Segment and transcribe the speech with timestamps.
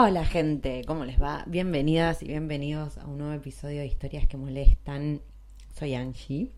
[0.00, 1.42] Hola gente, ¿cómo les va?
[1.48, 5.20] Bienvenidas y bienvenidos a un nuevo episodio de Historias que Molestan.
[5.76, 6.52] Soy Angie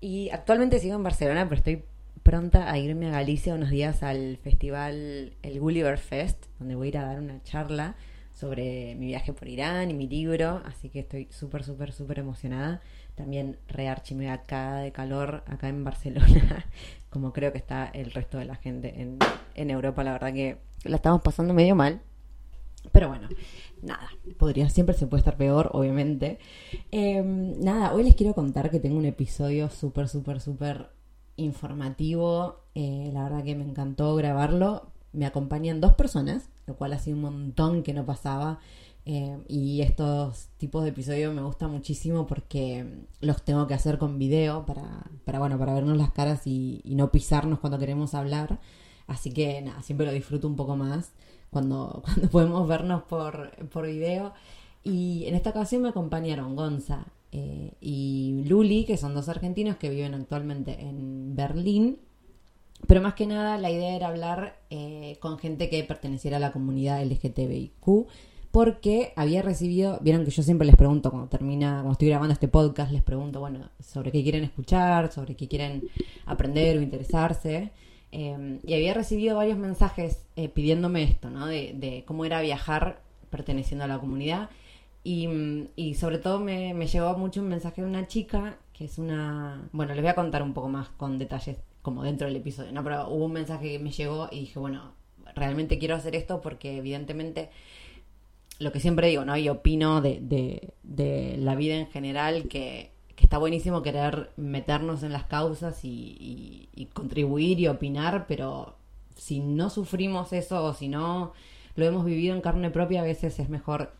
[0.00, 1.84] y actualmente sigo en Barcelona, pero estoy
[2.24, 6.88] pronta a irme a Galicia unos días al festival El Gulliver Fest, donde voy a
[6.88, 7.94] ir a dar una charla
[8.34, 12.80] sobre mi viaje por Irán y mi libro, así que estoy súper, súper, súper emocionada.
[13.14, 16.66] También rearchime acá de calor acá en Barcelona,
[17.10, 19.18] como creo que está el resto de la gente en,
[19.54, 22.00] en Europa, la verdad que la estamos pasando medio mal,
[22.90, 23.28] pero bueno,
[23.82, 26.38] nada, podría, siempre se puede estar peor, obviamente.
[26.90, 30.90] Eh, nada, hoy les quiero contar que tengo un episodio súper, súper, súper
[31.36, 32.64] informativo.
[32.74, 34.90] Eh, la verdad que me encantó grabarlo.
[35.12, 38.58] Me acompañan dos personas, lo cual ha sido un montón que no pasaba.
[39.04, 42.86] Eh, y estos tipos de episodios me gustan muchísimo porque
[43.20, 46.94] los tengo que hacer con video para, para bueno, para vernos las caras y, y
[46.94, 48.60] no pisarnos cuando queremos hablar.
[49.06, 51.12] Así que nada, siempre lo disfruto un poco más
[51.52, 54.32] cuando, cuando podemos vernos por, por video.
[54.82, 59.90] Y en esta ocasión me acompañaron Gonza eh, y Luli, que son dos argentinos que
[59.90, 61.98] viven actualmente en Berlín.
[62.86, 66.50] Pero más que nada la idea era hablar eh, con gente que perteneciera a la
[66.50, 68.08] comunidad LGTBIQ,
[68.50, 72.48] porque había recibido, vieron que yo siempre les pregunto cuando termina, cuando estoy grabando este
[72.48, 75.88] podcast, les pregunto, bueno, sobre qué quieren escuchar, sobre qué quieren
[76.26, 77.70] aprender o interesarse.
[78.12, 81.46] Eh, y había recibido varios mensajes eh, pidiéndome esto, ¿no?
[81.46, 83.00] De, de, cómo era viajar
[83.30, 84.50] perteneciendo a la comunidad.
[85.02, 85.28] Y,
[85.74, 89.68] y sobre todo me, me, llegó mucho un mensaje de una chica que es una...
[89.72, 92.84] Bueno, les voy a contar un poco más con detalles como dentro del episodio, ¿no?
[92.84, 94.92] Pero hubo un mensaje que me llegó y dije, bueno,
[95.34, 97.50] realmente quiero hacer esto porque evidentemente
[98.58, 99.36] lo que siempre digo, ¿no?
[99.36, 102.91] Y opino de, de, de la vida en general que
[103.22, 108.76] está buenísimo querer meternos en las causas y, y, y, contribuir y opinar, pero
[109.16, 111.32] si no sufrimos eso o si no
[111.74, 113.92] lo hemos vivido en carne propia, a veces es mejor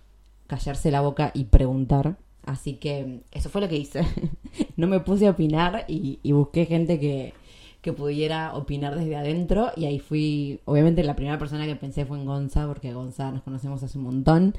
[0.47, 2.17] callarse la boca y preguntar.
[2.45, 4.03] Así que eso fue lo que hice.
[4.77, 7.35] no me puse a opinar y, y busqué gente que,
[7.83, 12.19] que pudiera opinar desde adentro y ahí fui, obviamente la primera persona que pensé fue
[12.19, 14.55] en Gonza, porque Gonza nos conocemos hace un montón.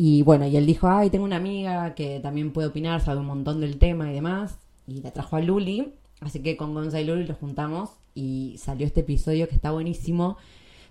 [0.00, 3.26] Y bueno, y él dijo, ay, tengo una amiga que también puede opinar, sabe un
[3.26, 4.56] montón del tema y demás.
[4.86, 5.92] Y la trajo a Luli.
[6.20, 10.36] Así que con Gonza y Luli los juntamos y salió este episodio que está buenísimo.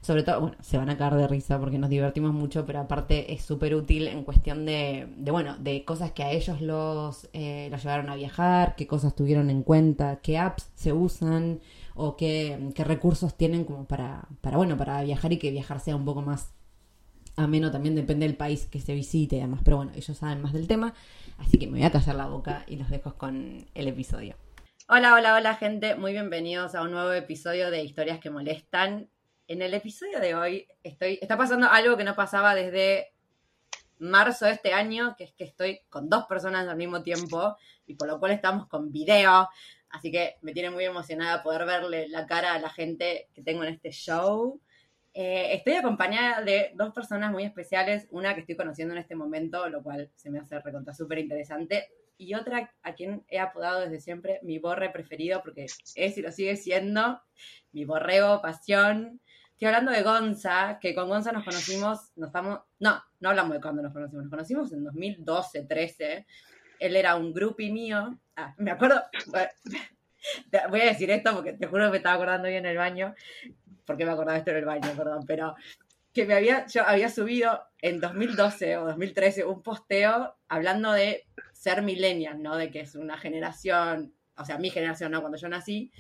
[0.01, 3.33] Sobre todo, bueno, se van a caer de risa porque nos divertimos mucho, pero aparte
[3.33, 7.69] es súper útil en cuestión de, de, bueno, de cosas que a ellos los, eh,
[7.71, 11.61] los llevaron a viajar, qué cosas tuvieron en cuenta, qué apps se usan
[11.95, 15.95] o qué, qué recursos tienen como para, para, bueno, para viajar y que viajar sea
[15.95, 16.56] un poco más
[17.37, 19.61] ameno también depende del país que se visite y demás.
[19.63, 20.93] Pero bueno, ellos saben más del tema,
[21.37, 24.35] así que me voy a callar la boca y los dejo con el episodio.
[24.89, 29.09] Hola, hola, hola gente, muy bienvenidos a un nuevo episodio de Historias que Molestan.
[29.47, 33.13] En el episodio de hoy estoy, está pasando algo que no pasaba desde
[33.99, 37.55] marzo de este año, que es que estoy con dos personas al mismo tiempo
[37.85, 39.49] y por lo cual estamos con video.
[39.89, 43.63] Así que me tiene muy emocionada poder verle la cara a la gente que tengo
[43.63, 44.59] en este show.
[45.19, 49.67] Eh, estoy acompañada de dos personas muy especiales, una que estoy conociendo en este momento,
[49.67, 53.99] lo cual se me hace recontra súper interesante, y otra a quien he apodado desde
[53.99, 55.65] siempre mi borre preferido, porque
[55.95, 57.19] es y lo sigue siendo
[57.71, 59.19] mi borrego, pasión.
[59.53, 63.61] Estoy hablando de Gonza, que con Gonza nos conocimos, nos estamos, no, no hablamos de
[63.61, 66.27] cuándo nos conocimos, nos conocimos en 2012, 13.
[66.79, 68.19] Él era un groupie mío.
[68.35, 69.01] Ah, me acuerdo,
[70.69, 73.15] voy a decir esto porque te juro que me estaba acordando bien en el baño
[73.87, 75.55] porque me acordaba esto en el baño, perdón, pero
[76.13, 81.81] que me había, yo había subido en 2012 o 2013 un posteo hablando de ser
[81.81, 82.57] millennial, ¿no?
[82.57, 85.21] De que es una generación, o sea, mi generación, ¿no?
[85.21, 85.91] Cuando yo nací,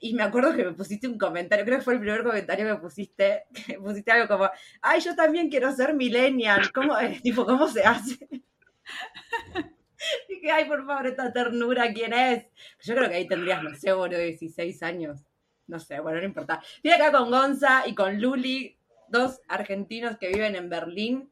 [0.00, 2.80] y me acuerdo que me pusiste un comentario, creo que fue el primer comentario que
[2.80, 4.50] pusiste, que pusiste algo como,
[4.82, 8.28] ay, yo también quiero ser millennial, ¿cómo, eh, tipo, ¿cómo se hace?
[10.28, 12.46] Dije, ay, por favor, esta ternura, ¿quién es?
[12.82, 15.24] Yo creo que ahí tendrías, no sé, boludo, 16 años.
[15.66, 16.62] No sé, bueno, no importa.
[16.76, 18.76] Estoy acá con Gonza y con Luli,
[19.08, 21.30] dos argentinos que viven en Berlín,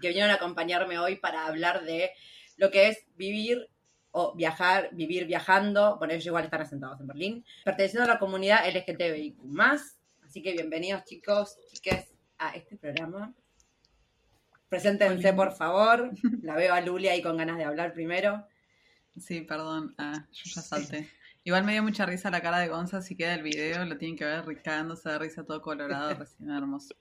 [0.00, 2.10] que vinieron a acompañarme hoy para hablar de
[2.56, 3.68] lo que es vivir
[4.10, 5.96] o viajar, vivir viajando.
[5.98, 9.38] Bueno, ellos igual están asentados en Berlín, perteneciendo a la comunidad LGTBIQ.
[10.24, 13.34] Así que bienvenidos, chicos, chiques, a este programa.
[14.68, 16.10] Preséntense, por favor.
[16.42, 18.46] La veo a Luli ahí con ganas de hablar primero.
[19.18, 19.94] Sí, perdón.
[19.96, 21.10] Ah, yo ya salté.
[21.46, 24.16] Igual me dio mucha risa la cara de Gonza, si queda el video, lo tienen
[24.16, 26.96] que ver cagándose de risa todo colorado, recién hermoso.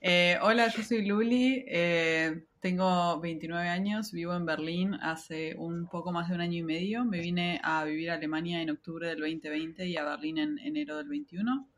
[0.00, 6.10] Eh, hola, yo soy Luli, eh, tengo 29 años, vivo en Berlín hace un poco
[6.10, 7.04] más de un año y medio.
[7.04, 10.96] Me vine a vivir a Alemania en octubre del 2020 y a Berlín en enero
[10.96, 11.68] del 21.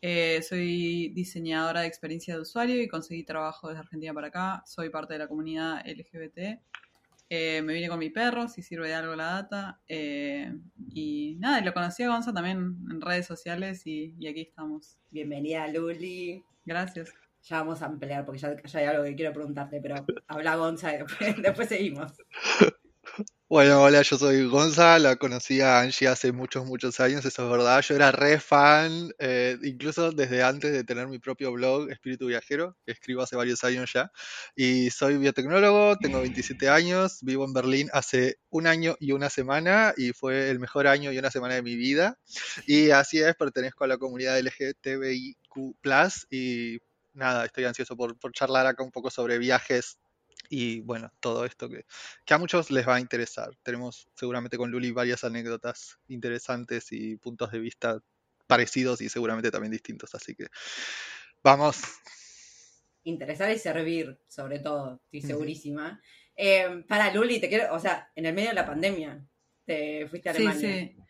[0.00, 4.62] Eh, soy diseñadora de experiencia de usuario y conseguí trabajo desde Argentina para acá.
[4.64, 6.60] Soy parte de la comunidad LGBT.
[7.62, 9.80] Me vine con mi perro, si sirve de algo la data.
[9.88, 14.98] y nada, lo conocí a Gonza también en redes sociales y, y aquí estamos.
[15.10, 16.44] Bienvenida, Luli.
[16.64, 17.12] Gracias
[17.42, 21.42] ya vamos a ampliar porque ya, hay algo que quiero preguntarte, pero habla Gonza y
[21.42, 22.12] después, seguimos.
[23.52, 27.50] Bueno, hola, yo soy Gonza, la conocí a Angie hace muchos, muchos años, eso es
[27.50, 27.82] verdad.
[27.82, 32.78] Yo era re fan, eh, incluso desde antes de tener mi propio blog, Espíritu Viajero,
[32.86, 34.10] que escribo hace varios años ya.
[34.56, 39.92] Y soy biotecnólogo, tengo 27 años, vivo en Berlín hace un año y una semana
[39.98, 42.18] y fue el mejor año y una semana de mi vida.
[42.66, 45.76] Y así es, pertenezco a la comunidad LGTBIQ,
[46.30, 46.78] y
[47.12, 49.98] nada, estoy ansioso por, charlar acá un poco sobre viajes
[50.48, 51.84] y bueno, todo esto que,
[52.24, 53.50] que, a muchos les va a interesar.
[53.62, 58.00] Tenemos seguramente con Luli varias anécdotas interesantes y puntos de vista
[58.46, 60.46] parecidos y seguramente también distintos, así que
[61.42, 61.80] vamos.
[63.04, 66.00] Interesar y servir, sobre todo, estoy segurísima.
[66.36, 69.26] Eh, para Luli, te quiero, o sea, en el medio de la pandemia,
[69.64, 70.60] te fuiste a Alemania.
[70.60, 71.02] Sí, sí.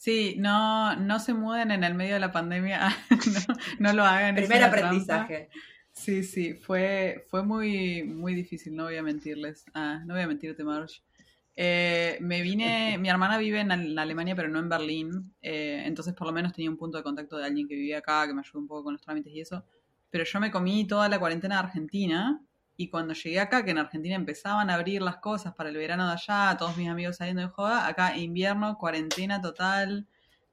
[0.00, 2.88] Sí, no, no se muden en el medio de la pandemia,
[3.78, 4.34] no, lo hagan.
[4.34, 5.50] Primer aprendizaje.
[6.00, 9.66] Sí, sí, fue, fue muy, muy difícil, no voy a mentirles.
[9.74, 11.02] Ah, no voy a mentirte, Marge.
[11.54, 16.26] Eh, me vine, mi hermana vive en, Alemania, pero no en Berlín, eh, entonces por
[16.26, 18.60] lo menos tenía un punto de contacto de alguien que vivía acá, que me ayudó
[18.60, 19.62] un poco con los trámites y eso.
[20.08, 22.42] Pero yo me comí toda la cuarentena de Argentina
[22.78, 26.06] y cuando llegué acá, que en Argentina empezaban a abrir las cosas para el verano
[26.06, 30.08] de allá, todos mis amigos saliendo de joda, acá invierno, cuarentena total,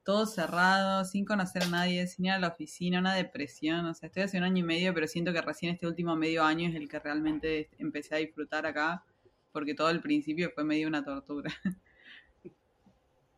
[0.08, 3.84] todo cerrado, sin conocer a nadie, sin ir a la oficina, una depresión.
[3.84, 6.44] O sea, estoy hace un año y medio, pero siento que recién este último medio
[6.44, 9.04] año es el que realmente empecé a disfrutar acá,
[9.52, 11.52] porque todo el principio fue medio una tortura.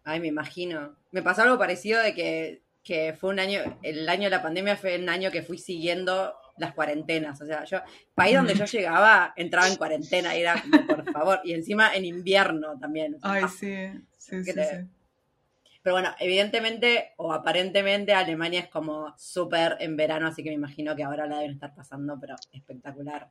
[0.04, 0.94] Ay, me imagino.
[1.10, 4.76] Me pasó algo parecido de que, que fue un año, el año de la pandemia
[4.76, 7.40] fue un año que fui siguiendo las cuarentenas.
[7.40, 7.80] O sea, yo,
[8.14, 12.04] país donde yo llegaba, entraba en cuarentena y era como, por favor, y encima en
[12.04, 13.16] invierno también.
[13.22, 13.74] Ay, sí,
[14.16, 14.52] sí, sí,
[15.90, 20.94] Pero bueno, evidentemente o aparentemente Alemania es como súper en verano, así que me imagino
[20.94, 23.28] que ahora la deben estar pasando, pero espectacular.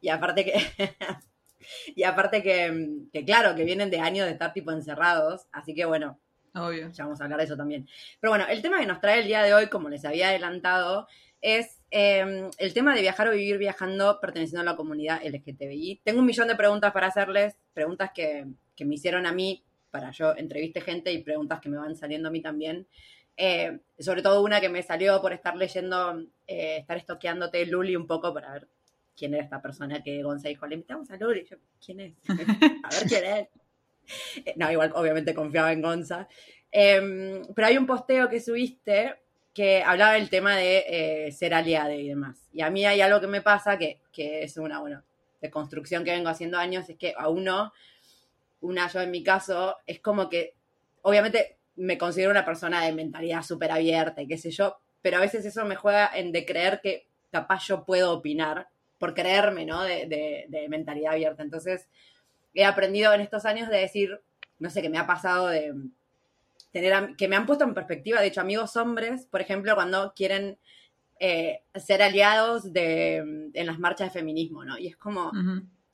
[0.00, 0.54] Y aparte que,
[1.96, 5.84] y aparte que, que claro, que vienen de años de estar tipo encerrados, así que
[5.84, 6.20] bueno,
[6.54, 6.90] Obvio.
[6.92, 7.88] Ya vamos a hablar de eso también.
[8.20, 11.08] Pero bueno, el tema que nos trae el día de hoy, como les había adelantado,
[11.40, 16.02] es em, el tema de viajar o vivir viajando perteneciendo a la comunidad LGTBI.
[16.04, 18.46] Tengo un millón de preguntas para hacerles, preguntas que,
[18.78, 19.64] me hicieron a mí
[19.96, 22.86] para yo entreviste gente y preguntas que me van saliendo a mí también.
[23.36, 28.06] Eh, sobre todo una que me salió por estar leyendo, eh, estar estoqueándote Luli un
[28.06, 28.68] poco para ver
[29.16, 31.46] quién era esta persona que Gonza dijo, le invitamos a Luli.
[31.50, 32.14] Yo, ¿quién es?
[32.84, 33.48] a ver quién es.
[34.44, 36.28] Eh, no, igual obviamente confiaba en Gonza.
[36.70, 39.14] Em, pero hay un posteo que subiste
[39.54, 42.46] que hablaba del tema de eh, ser aliado y demás.
[42.52, 45.02] Y a mí hay algo que me pasa que, es una, bueno,
[45.40, 47.72] de construcción que vengo haciendo años, es que a uno,
[48.66, 50.54] una yo en mi caso, es como que,
[51.02, 55.20] obviamente me considero una persona de mentalidad súper abierta y qué sé yo, pero a
[55.20, 58.68] veces eso me juega en de creer que capaz yo puedo opinar,
[58.98, 59.82] por creerme, ¿no?
[59.82, 60.06] De,
[60.48, 61.42] de mentalidad abierta.
[61.42, 61.86] Entonces,
[62.54, 64.20] he aprendido en estos años de decir,
[64.58, 65.74] no sé, qué me ha pasado de
[67.16, 70.58] que me han puesto en perspectiva, de hecho, amigos hombres, por ejemplo, cuando quieren
[71.18, 74.78] eh, ser aliados de, en las marchas de feminismo, ¿no?
[74.78, 75.32] Y es como,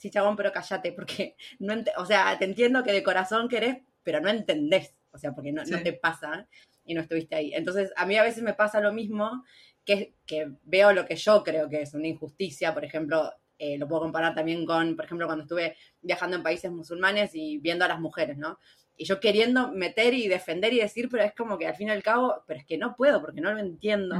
[0.02, 4.20] sí, chabón, pero cállate, porque no, o sea, te entiendo que de corazón querés, pero
[4.20, 6.48] no entendés, o sea, porque no, te pasa
[6.84, 7.54] y no estuviste ahí.
[7.54, 9.44] Entonces, a mí a veces me pasa lo mismo,
[9.84, 13.86] que, que veo lo que yo creo que es una injusticia, por ejemplo, eh, lo
[13.86, 17.88] puedo comparar también con, por ejemplo, cuando estuve viajando en países musulmanes y viendo a
[17.88, 18.58] las mujeres, ¿no?
[18.96, 21.90] Y yo queriendo meter y defender y decir, pero es como que al fin y
[21.90, 24.16] al cabo, pero es que no puedo porque no lo entiendo.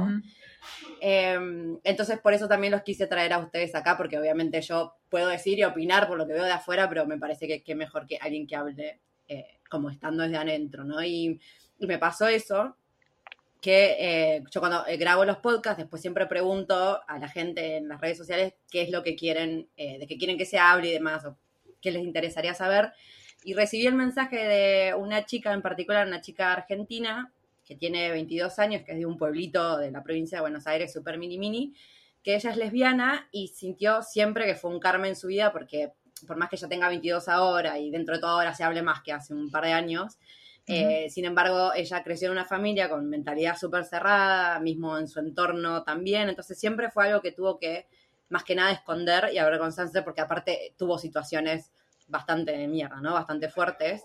[0.99, 5.27] Eh, entonces, por eso también los quise traer a ustedes acá, porque obviamente yo puedo
[5.27, 8.07] decir y opinar por lo que veo de afuera, pero me parece que, que mejor
[8.07, 11.03] que alguien que hable eh, como estando desde adentro, ¿no?
[11.03, 11.39] Y,
[11.79, 12.75] y me pasó eso,
[13.61, 17.87] que eh, yo cuando eh, grabo los podcasts, después siempre pregunto a la gente en
[17.87, 20.93] las redes sociales qué es lo que quieren, de qué quieren que se hable y
[20.93, 21.37] demás, o
[21.81, 22.91] qué les interesaría saber.
[23.43, 27.31] Y recibí el mensaje de una chica en particular, una chica argentina,
[27.65, 30.91] que tiene 22 años, que es de un pueblito de la provincia de Buenos Aires,
[30.91, 31.73] súper mini mini,
[32.23, 35.91] que ella es lesbiana y sintió siempre que fue un karma en su vida, porque
[36.27, 39.01] por más que ella tenga 22 ahora y dentro de todo ahora se hable más
[39.01, 40.17] que hace un par de años,
[40.65, 45.19] eh, sin embargo, ella creció en una familia con mentalidad súper cerrada, mismo en su
[45.19, 47.87] entorno también, entonces siempre fue algo que tuvo que,
[48.29, 51.71] más que nada, esconder y avergonzarse, porque aparte tuvo situaciones
[52.07, 53.13] bastante de mierda, ¿no?
[53.13, 54.03] Bastante fuertes.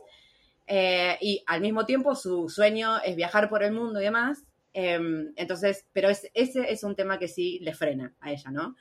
[0.67, 4.45] Eh, y al mismo tiempo su sueño es viajar por el mundo y demás.
[4.75, 5.00] eh,
[5.37, 8.76] entonces, pero es, ese es un tema que sí le frena a ella, ¿no?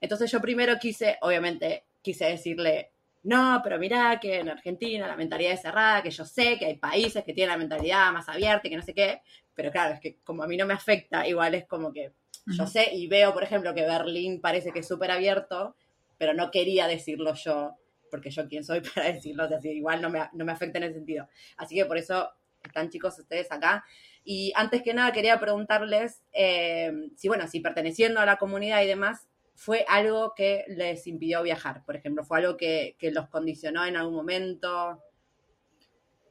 [0.00, 2.90] Entonces yo primero quise, obviamente, quise decirle,
[3.22, 6.76] no, pero mirá que en Argentina la mentalidad es cerrada, que yo sé que hay
[6.76, 9.22] países que tienen la mentalidad más abierta y que no sé qué,
[9.54, 12.12] pero claro, es que como a mí no me afecta, igual es como que
[12.46, 15.76] yo sé y veo, por ejemplo, que Berlín parece que es súper abierto,
[16.18, 17.76] pero no quería decirlo yo,
[18.12, 20.84] porque yo quién soy para decirlo, o sea, igual no me, no me afecta en
[20.84, 21.26] ese sentido.
[21.56, 22.28] Así que por eso
[22.62, 23.84] están chicos ustedes acá.
[24.22, 28.86] Y antes que nada quería preguntarles eh, si, bueno, si perteneciendo a la comunidad y
[28.86, 33.84] demás, fue algo que les impidió viajar, por ejemplo, fue algo que, que los condicionó
[33.84, 35.02] en algún momento.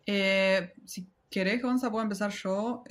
[0.05, 2.83] Eh, si querés, Gonza, puedo empezar yo.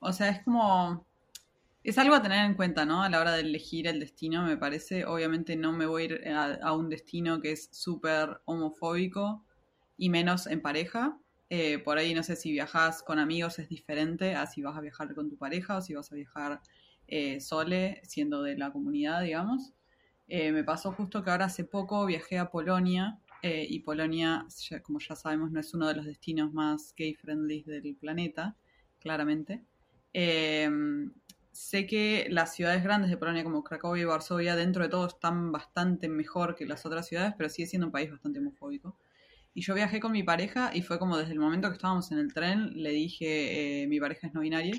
[0.00, 1.07] O sea, es como...
[1.88, 3.02] Es algo a tener en cuenta, ¿no?
[3.02, 5.06] A la hora de elegir el destino, me parece.
[5.06, 6.28] Obviamente no me voy a ir
[6.62, 9.42] a, un destino que es súper homofóbico
[9.96, 11.18] y menos en pareja.
[11.48, 14.82] Eh, por ahí no sé si viajas con amigos es diferente a si vas a
[14.82, 16.60] viajar con tu pareja o si vas a viajar
[17.06, 17.38] eh,
[18.02, 19.72] siendo de la comunidad, digamos.
[20.28, 24.46] Eh, me pasó justo que ahora hace poco viajé a Polonia eh, y Polonia,
[24.82, 28.56] como ya sabemos, no es uno de los destinos más gay-friendly del planeta,
[28.98, 29.62] claramente.
[31.58, 35.50] Sé que las ciudades grandes de Polonia como Cracovia y Varsovia, dentro de todo, están
[35.50, 38.96] bastante mejor que las otras ciudades, pero sigue siendo un país bastante homofóbico.
[39.54, 42.18] Y yo viajé con mi pareja y fue como desde el momento que estábamos en
[42.18, 44.76] el tren, le dije, eh, mi pareja es no binaria,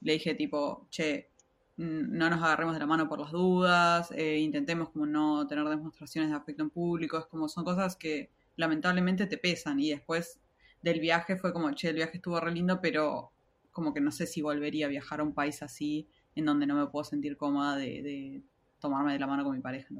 [0.00, 1.28] le dije tipo, che,
[1.76, 5.68] mm, no nos agarremos de la mano por las dudas, eh, intentemos como no tener
[5.68, 10.40] demostraciones de afecto en público, es como son cosas que lamentablemente te pesan y después
[10.80, 13.32] del viaje fue como, che, el viaje estuvo re lindo, pero
[13.76, 16.74] como que no sé si volvería a viajar a un país así en donde no
[16.76, 18.42] me puedo sentir cómoda de,
[18.80, 19.94] tomarme de la mano con mi pareja.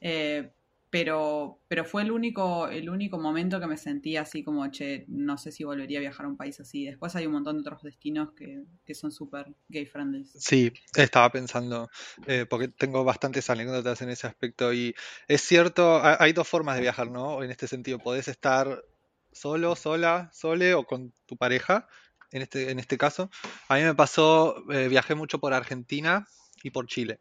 [0.00, 0.50] Eh,
[0.90, 5.38] pero, pero fue el único, el único momento que me sentí así como, che, no
[5.38, 6.84] sé si volvería a viajar a un país así.
[6.84, 10.24] Después hay un montón de otros destinos que, que son súper gay friendly.
[10.24, 11.88] Sí, estaba pensando,
[12.26, 14.96] eh, porque tengo bastantes anécdotas en ese aspecto y
[15.28, 17.44] es cierto, ha- hay dos formas de viajar, ¿no?
[17.44, 18.82] En este sentido, podés estar
[19.30, 21.86] solo, sola, sole o con tu pareja,
[22.30, 23.30] en este, en este caso.
[23.68, 26.26] A mí me pasó, eh, viajé mucho por Argentina
[26.62, 27.18] y por Chile.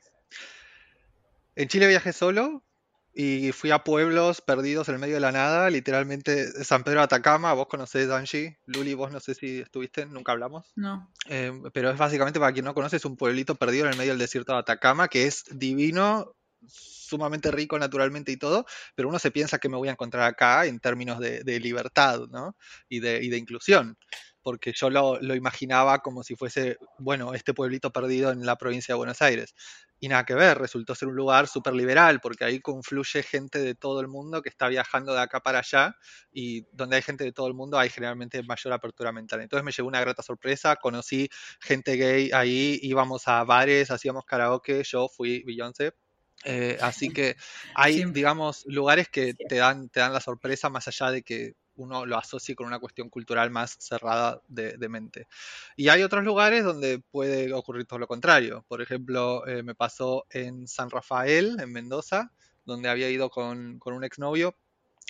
[1.55, 2.63] En Chile viajé solo
[3.19, 7.05] y fui a pueblos perdidos en el medio de la nada, literalmente San Pedro de
[7.05, 10.71] Atacama, vos conocés Angie, Luli, vos no sé si estuviste, nunca hablamos.
[10.75, 11.11] No.
[11.27, 14.11] Eh, pero es básicamente, para quien no conoce, es un pueblito perdido en el medio
[14.11, 19.31] del desierto de Atacama, que es divino, sumamente rico naturalmente y todo, pero uno se
[19.31, 22.55] piensa que me voy a encontrar acá en términos de, de libertad, ¿no?
[22.87, 23.97] Y de, y de inclusión,
[24.47, 28.93] porque yo lo, lo imaginaba como si fuese, bueno, este pueblito perdido en la provincia
[28.93, 29.53] de Buenos Aires.
[29.99, 33.75] Y nada que ver, resultó ser un lugar súper liberal, porque ahí confluye gente de
[33.75, 35.97] todo el mundo que está viajando de acá para allá,
[36.31, 39.41] y donde hay gente de todo el mundo hay generalmente mayor apertura mental.
[39.41, 41.27] Entonces me llevó una grata sorpresa, conocí
[41.59, 45.91] gente gay ahí, íbamos a bares, hacíamos karaoke, yo fui Beyoncé.
[46.45, 47.35] Eh, así que
[47.75, 48.19] hay, Siempre.
[48.19, 52.17] digamos, lugares que te dan, te dan la sorpresa más allá de que uno lo
[52.17, 55.27] asocie con una cuestión cultural más cerrada de, de mente.
[55.75, 58.65] Y hay otros lugares donde puede ocurrir todo lo contrario.
[58.67, 62.31] Por ejemplo, eh, me pasó en San Rafael, en Mendoza,
[62.65, 64.57] donde había ido con, con un exnovio,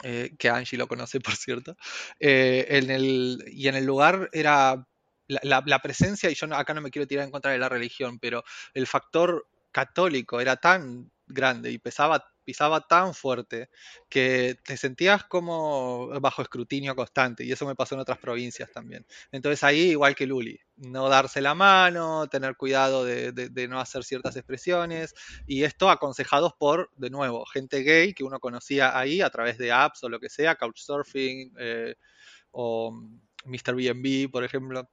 [0.04, 1.76] eh, que Angie lo conoce, por cierto.
[2.20, 4.86] Eh, en el, y en el lugar era
[5.28, 8.20] la, la- presencia, y yo acá no me quiero tirar en contra de la religión,
[8.20, 8.44] pero
[8.74, 13.70] el factor católico era tan grande y pesaba pisaba tan fuerte
[14.08, 19.06] que te sentías como bajo escrutinio constante y eso me pasó en otras provincias también.
[19.34, 24.38] Entonces ahí, igual que Luli, no darse la mano, tener cuidado de, no hacer ciertas
[24.38, 25.14] expresiones
[25.46, 29.74] y esto aconsejados por, de nuevo, gente gay que uno conocía ahí a través de
[29.74, 31.96] apps o lo que sea, Couchsurfing eh,
[32.52, 32.94] o
[33.44, 33.76] Mr.
[33.76, 34.90] BNB, por ejemplo.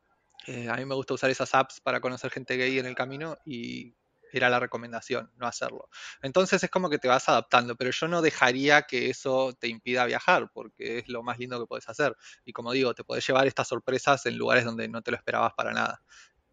[0.49, 3.38] Eh, a mí me gusta usar esas apps para conocer gente gay en el camino
[3.46, 3.94] y
[4.38, 5.88] era la recomendación, no hacerlo.
[6.22, 10.04] Entonces es como que te vas adaptando, pero yo no dejaría que eso te impida
[10.04, 12.16] viajar, porque es lo más lindo que puedes hacer.
[12.44, 15.52] Y como digo, te puedes llevar estas sorpresas en lugares donde no te lo esperabas
[15.54, 16.02] para nada.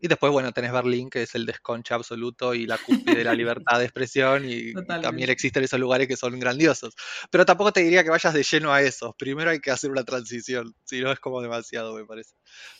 [0.03, 3.35] Y después, bueno, tenés Berlín, que es el desconche absoluto y la cúspide de la
[3.35, 6.95] libertad de expresión, y también existen esos lugares que son grandiosos.
[7.29, 9.13] Pero tampoco te diría que vayas de lleno a esos.
[9.15, 12.33] Primero hay que hacer una transición, si no es como demasiado, me parece.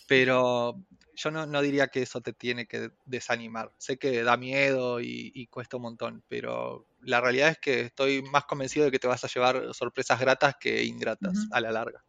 [0.08, 0.84] Pero
[1.22, 3.72] yo no, diría que eso te tiene que desanimar.
[3.78, 8.46] Sé que da miedo y, cuesta un montón, pero la realidad es que estoy más
[8.46, 12.04] convencido de que te vas a llevar sorpresas gratas que ingratas a la larga.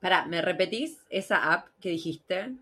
[0.00, 2.52] Para, ¿me repetís esa app que dijiste?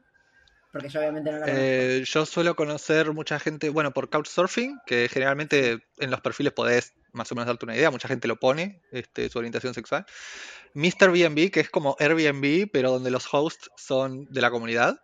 [0.70, 5.08] Porque yo obviamente no la eh, yo suelo conocer mucha gente, bueno, por Couchsurfing, que
[5.08, 8.80] generalmente en los perfiles podés más o menos darte una idea, mucha gente lo pone,
[8.90, 10.06] este, su orientación sexual.
[10.74, 11.10] Mr.
[11.10, 15.00] BNB, que es como Airbnb, pero donde los hosts son de la comunidad.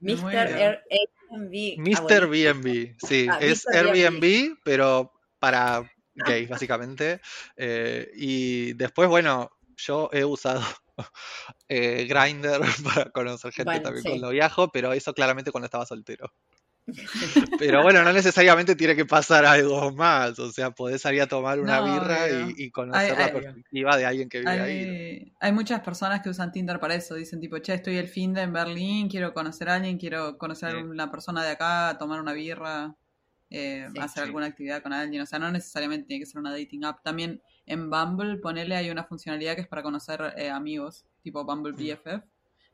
[0.00, 0.82] Mr.
[0.90, 1.78] Airbnb.
[1.78, 2.26] Mr.
[2.26, 7.20] BNB, sí, ah, es Airbnb, pero para gays, básicamente.
[7.56, 10.62] Eh, y después, bueno, yo he usado
[11.68, 16.32] eh, Grinder para conocer gente también cuando viajo, pero eso claramente cuando estaba soltero.
[17.58, 20.38] Pero bueno, no necesariamente tiene que pasar algo más.
[20.38, 24.40] O sea, podés salir a tomar una birra y, conocer la perspectiva de alguien que
[24.40, 25.32] vive ahí.
[25.40, 27.14] Hay muchas personas que usan Tinder para eso.
[27.14, 30.76] Dicen tipo, che, estoy el fin de en Berlín, quiero conocer a alguien, quiero conocer
[30.76, 32.94] a una persona de acá, tomar una birra,
[33.50, 35.22] eh, hacer alguna actividad con alguien.
[35.22, 37.02] O sea, no necesariamente tiene que ser una dating app.
[37.02, 41.72] También en Bumble, ponele, hay una funcionalidad que es para conocer eh, amigos, tipo Bumble
[41.72, 41.76] mm.
[41.76, 42.22] BFF.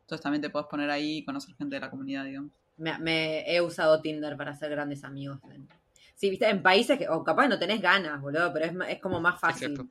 [0.00, 2.52] Entonces también te puedes poner ahí y conocer gente de la comunidad, digamos.
[2.76, 5.38] Me, he usado Tinder para hacer grandes amigos.
[6.14, 9.20] Sí, viste, en países que, o capaz no tenés ganas, boludo, pero es, es como
[9.20, 9.88] más fácil.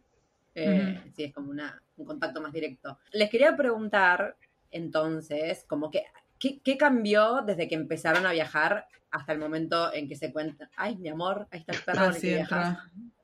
[0.53, 2.99] Eh, sí, es como una, un contacto más directo.
[3.13, 4.35] Les quería preguntar,
[4.69, 6.03] entonces, como que,
[6.39, 10.69] ¿qué, cambió desde que empezaron a viajar hasta el momento en que se cuentan?
[10.75, 12.45] Ay, mi amor, ahí está el perro que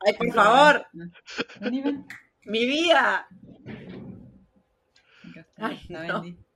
[0.05, 0.85] Ay, por favor.
[2.46, 3.27] Mi vida.
[5.57, 6.47] Ay, no.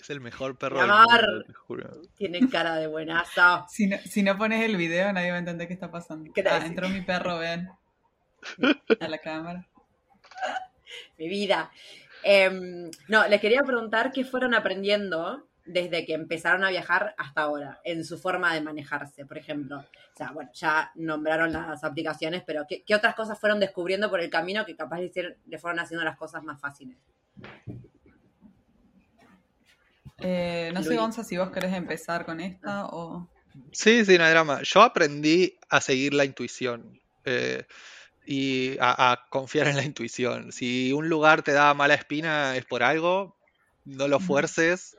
[0.00, 2.02] Es el mejor perro del mundo, te juro.
[2.16, 3.66] Tiene cara de buenazo.
[3.68, 6.30] Si no, si no pones el video, nadie va a entender qué está pasando.
[6.48, 7.68] Ah, entró mi perro, ven.
[9.00, 9.68] A la cámara.
[11.18, 11.70] Mi vida.
[12.22, 17.80] Em, no, les quería preguntar qué fueron aprendiendo desde que empezaron a viajar hasta ahora,
[17.84, 19.78] en su forma de manejarse, por ejemplo.
[19.78, 24.30] O sea, bueno, ya nombraron las aplicaciones, pero ¿qué, otras cosas fueron descubriendo por el
[24.30, 26.96] camino que capaz de le fueron haciendo las cosas más fáciles?
[30.20, 33.28] Eh, no sé, Gonza, si vos querés empezar con esta o...
[33.72, 34.60] Sí, sí, no hay drama.
[34.62, 37.64] Yo aprendí a seguir la intuición eh,
[38.26, 40.52] y a, confiar en la intuición.
[40.52, 43.36] Si un lugar te da mala espina es por algo,
[43.84, 44.96] no lo fuerces.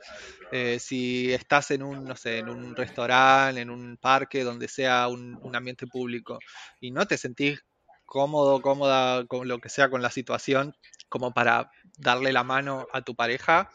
[0.52, 5.08] Eh, si estás en un, no sé, en un restaurante, en un parque, donde sea
[5.08, 6.38] un, un ambiente público
[6.80, 7.64] y no te sentís
[8.04, 10.74] cómodo, cómoda con lo que sea con la situación,
[11.08, 13.70] como para darle la mano a tu pareja,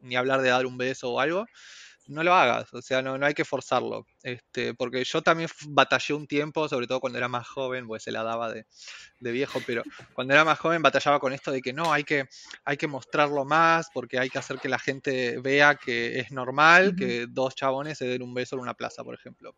[0.00, 1.46] ni hablar de dar un beso o algo,
[2.08, 4.06] no lo hagas, o sea, no, no hay que forzarlo.
[4.22, 8.12] Este, porque yo también batallé un tiempo, sobre todo cuando era más joven, pues se
[8.12, 8.64] la daba de,
[9.20, 9.82] viejo, pero
[10.12, 12.28] cuando era más joven batallaba con esto de que no, hay que,
[12.64, 16.94] hay que mostrarlo más, porque hay que hacer que la gente vea que es normal
[16.96, 19.56] que dos chabones se den un beso en una plaza, por ejemplo.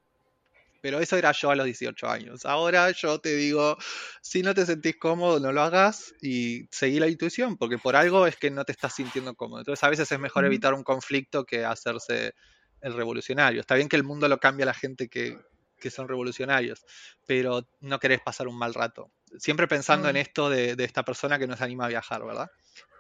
[0.81, 2.45] Pero eso era yo a los 18 años.
[2.45, 3.77] Ahora yo te digo,
[4.23, 8.27] si no te sentís cómodo, no lo hagas y seguí la intuición, porque por algo
[8.27, 9.61] es que no te estás sintiendo cómodo.
[9.61, 12.35] Entonces a veces es mejor evitar un conflicto que hacerse
[12.81, 13.61] el revolucionario.
[13.61, 15.37] Está bien que el mundo lo cambia a la gente que,
[15.91, 16.85] son revolucionarios,
[17.27, 19.11] pero no querés pasar un mal rato.
[19.39, 22.51] Siempre pensando en esto de, de esta persona que nos anima a viajar, ¿verdad?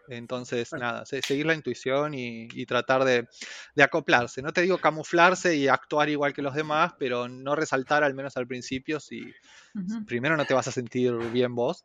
[0.09, 3.29] Entonces, nada, seguir la intuición y, tratar de,
[3.83, 4.42] acoplarse.
[4.42, 8.37] No te digo camuflarse y actuar igual que los demás, pero no resaltar al menos
[8.37, 9.33] al principio si
[10.07, 11.85] primero no te vas a sentir bien vos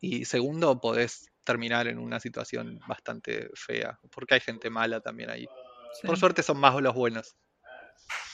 [0.00, 5.46] y segundo podés terminar en una situación bastante fea, porque hay gente mala también ahí.
[6.02, 7.36] Por suerte son más los buenos.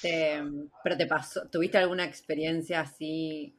[0.03, 3.55] pero te pasó, ¿tuviste alguna experiencia así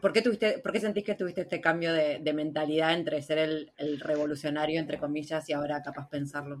[0.00, 4.00] ¿Por qué, tuviste, ¿Por qué sentís que tuviste este cambio de, mentalidad entre ser el,
[4.00, 6.56] revolucionario, entre comillas, y ahora capaz pensarlo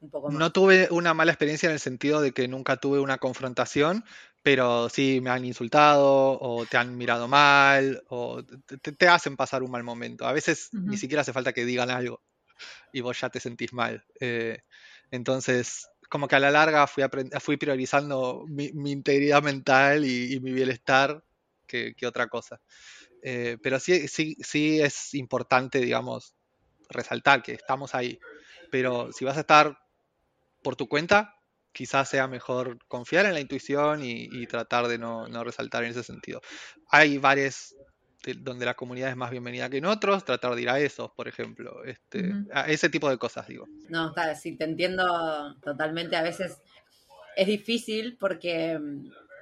[0.00, 0.38] un poco más?
[0.38, 4.04] No tuve una mala experiencia en el sentido de que nunca tuve una confrontación,
[4.42, 9.62] pero sí me han insultado o te han mirado mal o te, te hacen pasar
[9.62, 10.26] un mal momento.
[10.26, 10.96] A veces ni Ujú.
[10.96, 12.22] siquiera hace falta que digan algo
[12.92, 14.04] y vos ya te sentís mal.
[14.20, 14.58] Eh,
[15.10, 17.04] entonces, como que a la larga fui,
[17.40, 21.25] fui priorizando mi, mi integridad mental y, y mi bienestar
[21.66, 22.60] que, que otra cosa.
[23.22, 26.34] Eh, pero sí, sí, sí es importante, digamos,
[26.90, 28.18] resaltar que estamos ahí.
[28.70, 29.76] Pero si vas a estar
[30.62, 31.34] por tu cuenta,
[31.72, 35.90] quizás sea mejor confiar en la intuición y, y tratar de no, no resaltar en
[35.90, 36.40] ese sentido.
[36.90, 37.74] Hay bares
[38.24, 41.10] de- donde la comunidad es más bienvenida que en otros, tratar de ir a esos,
[41.12, 41.84] por ejemplo.
[41.84, 42.48] Este, Ujú.
[42.52, 43.68] a ese tipo de cosas, digo.
[43.88, 46.16] No, está, sí, te entiendo totalmente.
[46.16, 46.58] A veces
[47.36, 48.80] es difícil porque,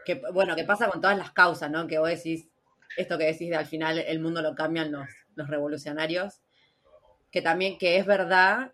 [0.05, 1.87] que, bueno, que pasa con todas las causas, ¿no?
[1.87, 2.49] Que vos decís,
[2.97, 6.41] esto que decís de al final el mundo lo cambian los, los revolucionarios,
[7.31, 8.73] que también, que es verdad,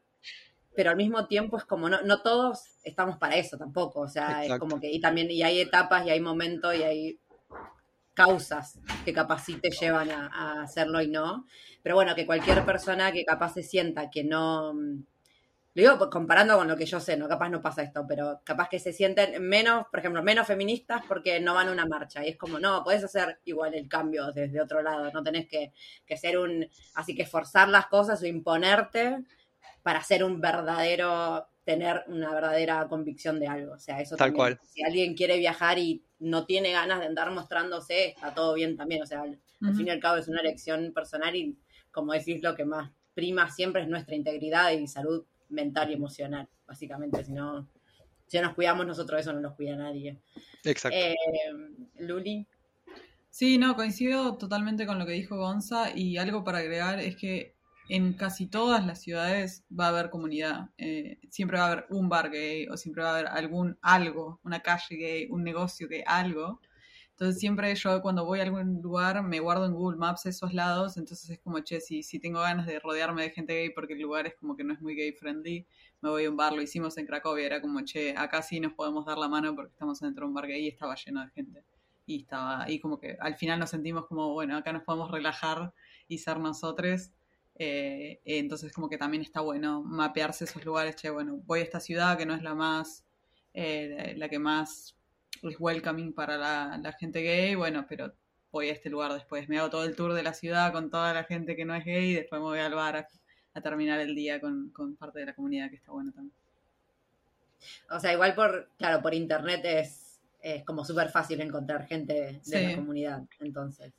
[0.74, 4.44] pero al mismo tiempo es como, no, no todos estamos para eso tampoco, o sea,
[4.44, 7.18] es como que, y también, y hay etapas, y hay momentos, y hay
[8.14, 11.46] causas que capaz sí te llevan a, a hacerlo y no,
[11.82, 14.74] pero bueno, que cualquier persona que capaz se sienta que no,
[15.74, 18.40] lo digo pues, comparando con lo que yo sé, no capaz no pasa esto, pero
[18.44, 22.24] capaz que se sienten menos, por ejemplo, menos feministas porque no van a una marcha.
[22.24, 25.72] Y es como, no, puedes hacer igual el cambio desde otro lado, no tenés que,
[26.04, 29.18] que ser un, así que forzar las cosas o imponerte
[29.82, 33.74] para ser un verdadero, tener una verdadera convicción de algo.
[33.74, 34.36] O sea, eso Tal también.
[34.36, 34.60] cual.
[34.64, 39.02] Si alguien quiere viajar y no tiene ganas de andar mostrándose, está todo bien también.
[39.02, 39.38] O sea, al,
[39.76, 41.56] fin y al cabo es una elección personal y,
[41.92, 46.48] como decís, lo que más prima siempre es nuestra integridad y salud mental y emocional,
[46.66, 47.24] básicamente.
[47.24, 47.68] Si no,
[48.26, 50.18] si no nos cuidamos nosotros, eso no nos cuida nadie.
[50.64, 50.96] Exacto.
[50.96, 51.16] Eh,
[51.98, 52.46] Luli,
[53.30, 57.54] Sí, no, coincido totalmente con lo que dijo Gonza y algo para agregar es que
[57.88, 60.70] en casi todas las ciudades va a haber comunidad.
[60.78, 64.40] Eh, siempre va a haber un bar gay o siempre va a haber algún algo,
[64.42, 66.60] una calle gay, un negocio gay, algo.
[67.20, 70.96] Entonces siempre yo cuando voy a algún lugar me guardo en Google Maps esos lados,
[70.96, 74.00] entonces es como, che, si, si tengo ganas de rodearme de gente gay porque el
[74.00, 75.66] lugar es como que no es muy gay friendly,
[76.00, 78.72] me voy a un bar, lo hicimos en Cracovia, era como, che, acá sí nos
[78.72, 81.28] podemos dar la mano porque estamos dentro de un bar gay y estaba lleno de
[81.32, 81.62] gente.
[82.06, 85.74] Y estaba ahí como que al final nos sentimos como, bueno, acá nos podemos relajar
[86.08, 87.10] y ser nosotros.
[87.54, 91.80] Eh, entonces como que también está bueno mapearse esos lugares, che, bueno, voy a esta
[91.80, 93.04] ciudad que no es la más,
[93.52, 94.96] eh, la que más
[95.48, 98.12] es welcoming para la, la gente gay, bueno, pero
[98.52, 101.14] voy a este lugar después, me hago todo el tour de la ciudad con toda
[101.14, 103.08] la gente que no es gay y después me voy al bar a,
[103.54, 106.34] a terminar el día con, con parte de la comunidad que está bueno también.
[107.90, 112.40] o sea, igual por, claro, por internet es, es como súper fácil encontrar gente de
[112.42, 112.66] Sí.
[112.66, 113.92] la comunidad, entonces.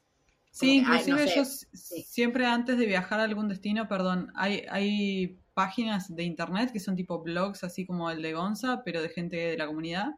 [0.51, 2.03] Sí, no inclusive sé, yo sí.
[2.03, 6.95] siempre antes de viajar a algún destino, perdón, hay, hay páginas de internet que son
[6.97, 10.09] tipo blogs, así como el de Gonza, pero de gente de la comunidad.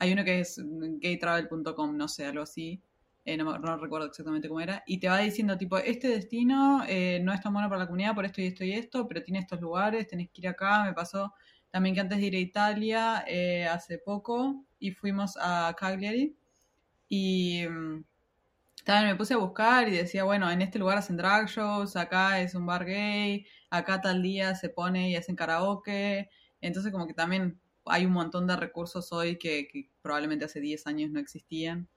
[0.00, 2.82] Hay uno que es gaytravel.com, no sé, algo así.
[3.24, 4.82] eh, no, no recuerdo exactamente cómo era.
[4.86, 8.14] Y te va diciendo, tipo, este destino eh, no es tan bueno para la comunidad
[8.14, 10.84] por esto y esto y esto, pero tiene estos lugares, tenés que ir acá.
[10.84, 11.32] Me pasó
[11.70, 16.36] también que antes de ir a Italia, eh, hace poco, y fuimos a Cagliari.
[17.08, 18.04] Y mm,
[18.84, 22.40] también me puse a buscar y decía, bueno, en este lugar hacen drag shows, acá
[22.40, 26.30] es un bar gay, acá tal día se pone y hacen karaoke.
[26.60, 30.86] Entonces como que también hay un montón de recursos hoy que, que probablemente hace 10
[30.86, 31.88] años no existían,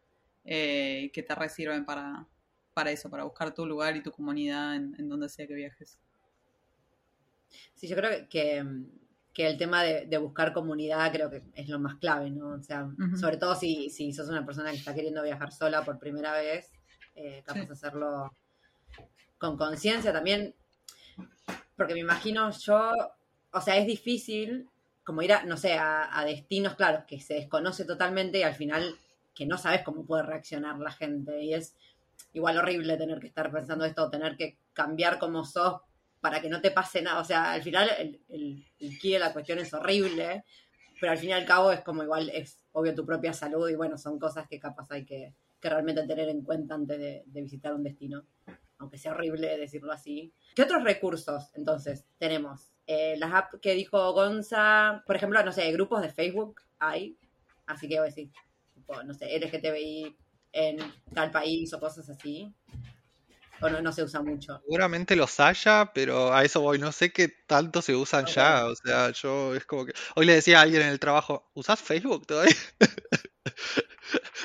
[0.46, 2.28] eh, que te resirven para,
[2.74, 6.00] para eso, para buscar tu lugar y tu comunidad en, en donde sea que viajes.
[7.76, 8.66] Sí, yo creo que,
[9.34, 12.50] que el tema de, de buscar comunidad creo que es lo más clave, ¿no?
[12.54, 16.00] O sea, sobre todo si, si sos una persona que está queriendo viajar sola por
[16.00, 16.72] primera vez,
[17.16, 17.66] eh, capaz Sí.
[17.68, 18.36] de hacerlo
[19.38, 20.56] con conciencia también,
[21.76, 22.92] porque me imagino yo,
[23.52, 24.70] o sea, es difícil
[25.04, 28.96] como ir a, no sé, a, destinos, claro, que se desconoce totalmente y al final
[29.36, 31.76] que no sabes cómo puede reaccionar la gente y es
[32.34, 35.82] igual horrible tener que estar pensando esto, tener que cambiar como sos
[36.22, 37.20] para que no te pase nada.
[37.20, 40.46] O sea, al final el, el, de la cuestión es horrible,
[41.00, 43.76] pero al fin y al cabo es como igual, es obvio tu propia salud y
[43.76, 47.74] bueno, son cosas que capaz hay que, que realmente tener en cuenta antes de visitar
[47.74, 48.26] un destino,
[48.78, 50.34] aunque sea horrible decirlo así.
[50.56, 52.73] ¿Qué otros recursos entonces tenemos?
[52.86, 57.18] Eh, las apps que dijo Gonza, por ejemplo, no sé, grupos de Facebook hay,
[57.66, 58.30] así que voy a decir,
[58.74, 60.16] tipo, no sé, LGTBI
[60.52, 60.78] en
[61.14, 62.54] tal país o cosas así.
[63.64, 64.60] O no, no se usa mucho.
[64.66, 66.80] Seguramente los haya, pero a eso voy.
[66.80, 68.66] No sé qué tanto se usan ya.
[68.66, 69.94] O sea, yo es como que.
[70.16, 72.56] Hoy le decía a alguien en el trabajo, ¿usás Facebook todavía?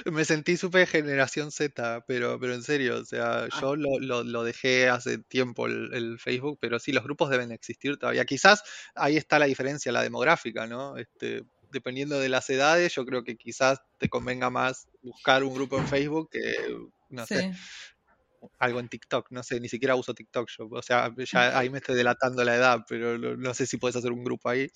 [0.07, 3.49] Me sentí súper generación Z, pero, pero en serio, o sea, Ah.
[3.61, 7.53] yo lo, lo- lo dejé hace tiempo el, el Facebook, pero sí, los grupos deben
[7.53, 8.25] existir todavía.
[8.25, 8.63] Quizás
[8.95, 10.97] ahí está la diferencia, la demográfica, ¿no?
[10.97, 15.77] Este, dependiendo de las edades, yo creo que quizás te convenga más buscar un grupo
[15.79, 16.55] en Facebook que,
[17.11, 17.59] no sé, Sí.
[18.59, 21.79] Algo en TikTok, no sé, ni siquiera uso TikTok yo, o sea, ya ahí me
[21.79, 24.69] estoy delatando la edad, pero no, no sé si puedes hacer un grupo ahí.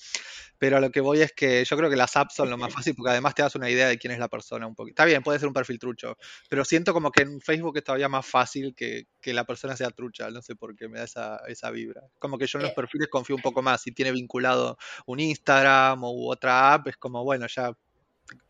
[0.58, 2.72] Pero a lo que voy es que yo creo que las apps son lo más
[2.72, 4.92] fácil porque además te das una idea de quién es la persona un poquito.
[4.92, 6.16] Está bien, puede ser un perfil trucho,
[6.48, 9.90] pero siento como que en Facebook es todavía más fácil que, que la persona sea
[9.90, 12.02] trucha, no sé por qué me da esa, esa vibra.
[12.18, 12.74] Como que yo en los Eh.
[12.74, 17.24] perfiles confío un poco más, si tiene vinculado un Instagram u otra app, es como,
[17.24, 17.72] bueno, ya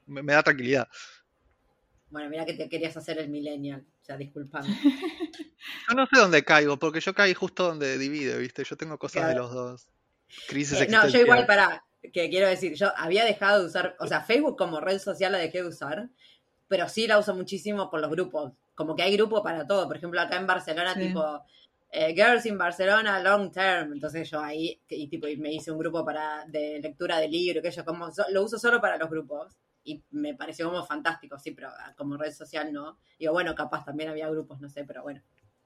[0.07, 0.89] me, me da tranquilidad.
[2.13, 3.81] Bueno, mira que te querías hacer el millennial.
[4.03, 4.69] O sea, disculpame.
[5.89, 8.65] Yo no sé dónde caigo, porque yo caí justo donde divide, ¿viste?
[8.65, 9.87] Yo tengo cosas de los dos.
[10.49, 14.07] Crisis Eh, no, yo igual para, que quiero decir, yo había dejado de usar, o
[14.07, 16.09] sea, Facebook como red social la dejé de usar,
[16.69, 18.53] pero sí la uso muchísimo por los grupos.
[18.75, 19.87] Como que hay grupo para todo.
[19.87, 21.01] Por ejemplo, acá en Barcelona, Sí.
[21.09, 21.43] tipo,
[21.91, 23.93] eh, Girls in Barcelona Long Term.
[23.93, 27.63] Entonces yo ahí, y tipo, y me hice un grupo para de lectura de libro,
[27.63, 29.53] que yo como so- lo uso solo para los grupos.
[29.85, 32.99] Y me pareció como fantástico, sí, pero ah, como red social no.
[33.19, 35.23] Digo, bueno, capaz también había grupos, no sé, pero bueno,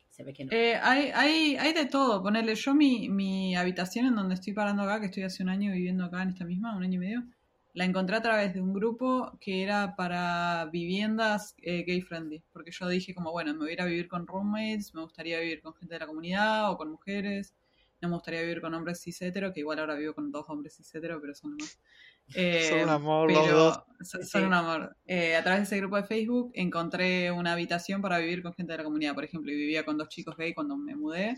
[0.09, 0.53] se ve que no.
[0.53, 4.83] Eh, hay, hay, hay de todo, ponerle yo mi, mi habitación en donde estoy parando
[4.83, 7.23] acá, que estoy hace un año viviendo acá en esta misma, un año y medio,
[7.77, 12.71] la encontré a través de un grupo que era para viviendas eh, gay friendly, porque
[12.71, 15.61] yo dije como, bueno, me voy a ir a vivir con roommates, me gustaría vivir
[15.61, 17.55] con gente de la comunidad o con mujeres,
[18.01, 20.75] no me gustaría vivir con hombres cis hetero, que igual ahora vivo con dos hombres
[20.77, 21.79] cis hetero, pero son más.
[22.29, 23.83] Son un amor los pero dos.
[24.03, 24.97] son, Sí, son un amor.
[25.07, 28.73] Eh, a través de ese grupo de Facebook encontré una habitación para vivir con gente
[28.73, 31.37] de la comunidad, por ejemplo, y vivía con dos chicos gay cuando me mudé.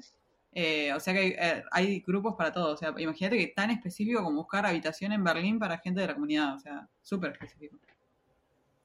[0.53, 2.73] Eh, o sea que hay, eh, hay grupos para todo.
[2.73, 6.15] O sea, imagínate que tan específico como buscar habitación en Berlín para gente de la
[6.15, 6.55] comunidad.
[6.57, 7.79] O sea, súper específico.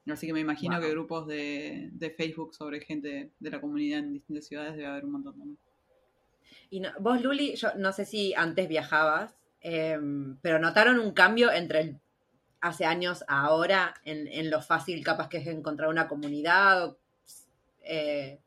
[0.06, 0.82] Así que me imagino Wow.
[0.84, 5.06] que grupos de, de Facebook sobre gente de la comunidad en distintas ciudades debe haber
[5.06, 5.58] un montón también.
[6.68, 9.98] Y no- vos, Luli, yo no sé si antes viajabas, eh,
[10.42, 12.00] pero notaron un cambio entre el-
[12.62, 16.86] hace años a ahora en, en lo fácil capaz que es encontrar una comunidad.
[16.86, 16.98] o,
[17.84, 18.40] eh,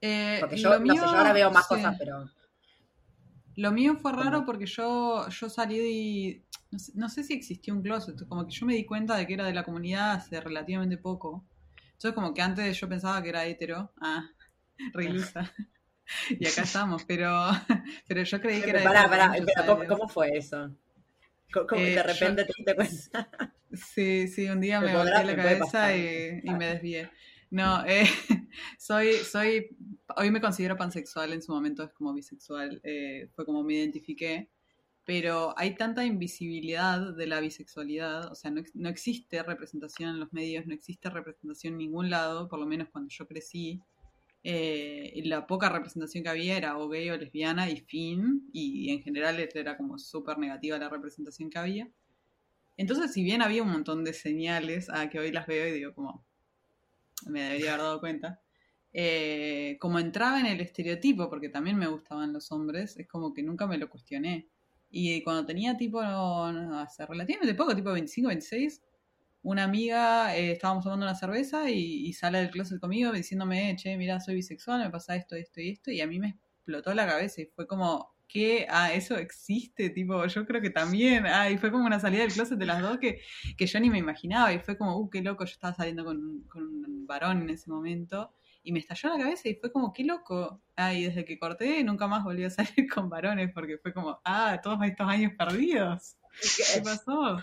[0.00, 1.68] Eh, porque yo, no sé, yo ahora veo más sí.
[1.68, 2.30] cosas, pero
[3.56, 6.44] Lo mío fue raro porque yo, yo salí de...
[6.70, 9.26] No sé, no sé si existía un closet, como que yo me di cuenta de
[9.26, 11.46] que era de la comunidad hace relativamente poco.
[11.92, 13.90] Entonces como que antes yo pensaba que era hetero.
[14.00, 14.24] Ah,
[14.94, 15.52] re ilusa.
[16.30, 17.30] y acá estamos, pero,
[18.08, 20.70] pero yo creí que era pará, pará, pero ¿cómo, cómo fue eso?
[21.52, 23.30] ¿Cómo, cómo Eh, de repente te diste cuenta?
[23.70, 27.10] Sí, sí, un día Me volteé la cabeza y, y me desvié.
[27.50, 28.06] No, eh,
[28.78, 29.76] soy, soy,
[30.16, 34.48] hoy me considero pansexual, en su momento es como bisexual, eh, fue como me identifiqué,
[35.04, 40.32] pero hay tanta invisibilidad de la bisexualidad, o sea, no, no existe representación en los
[40.32, 43.80] medios, no existe representación en ningún lado, por lo menos cuando yo crecí,
[44.44, 49.02] eh, la poca representación que había era o gay o lesbiana y fin, y en
[49.02, 51.90] general era como súper negativa la representación que había.
[52.76, 55.94] Entonces, si bien había un montón de señales a que hoy las veo y digo
[55.94, 56.24] como,
[57.26, 58.40] me debería haber dado cuenta,
[58.92, 63.42] eh, como entraba en el estereotipo, porque también me gustaban los hombres, es como que
[63.42, 64.48] nunca me lo cuestioné.
[64.90, 68.82] Y cuando tenía tipo, no, no, hace relativamente poco, tipo 25, 26,
[69.50, 73.96] una amiga, eh, estábamos tomando una cerveza y, y sale del closet conmigo diciéndome, che,
[73.96, 77.06] mira, soy bisexual, me pasa esto, esto y esto, y a mí me explotó la
[77.06, 78.66] cabeza y fue como, ¿qué?
[78.68, 82.32] Ah, eso existe, tipo, yo creo que también, ah, y fue como una salida del
[82.32, 83.20] closet de las dos que,
[83.56, 86.18] que yo ni me imaginaba, y fue como, uh, qué loco, yo estaba saliendo con,
[86.18, 88.32] un- con un varón en ese momento,
[88.62, 90.60] y me estalló la cabeza y fue como, qué loco.
[90.76, 94.20] Ah, y desde que corté nunca más volví a salir con varones, porque fue como,
[94.24, 96.16] ah, todos estos años perdidos.
[96.74, 97.38] ¿Qué pasó?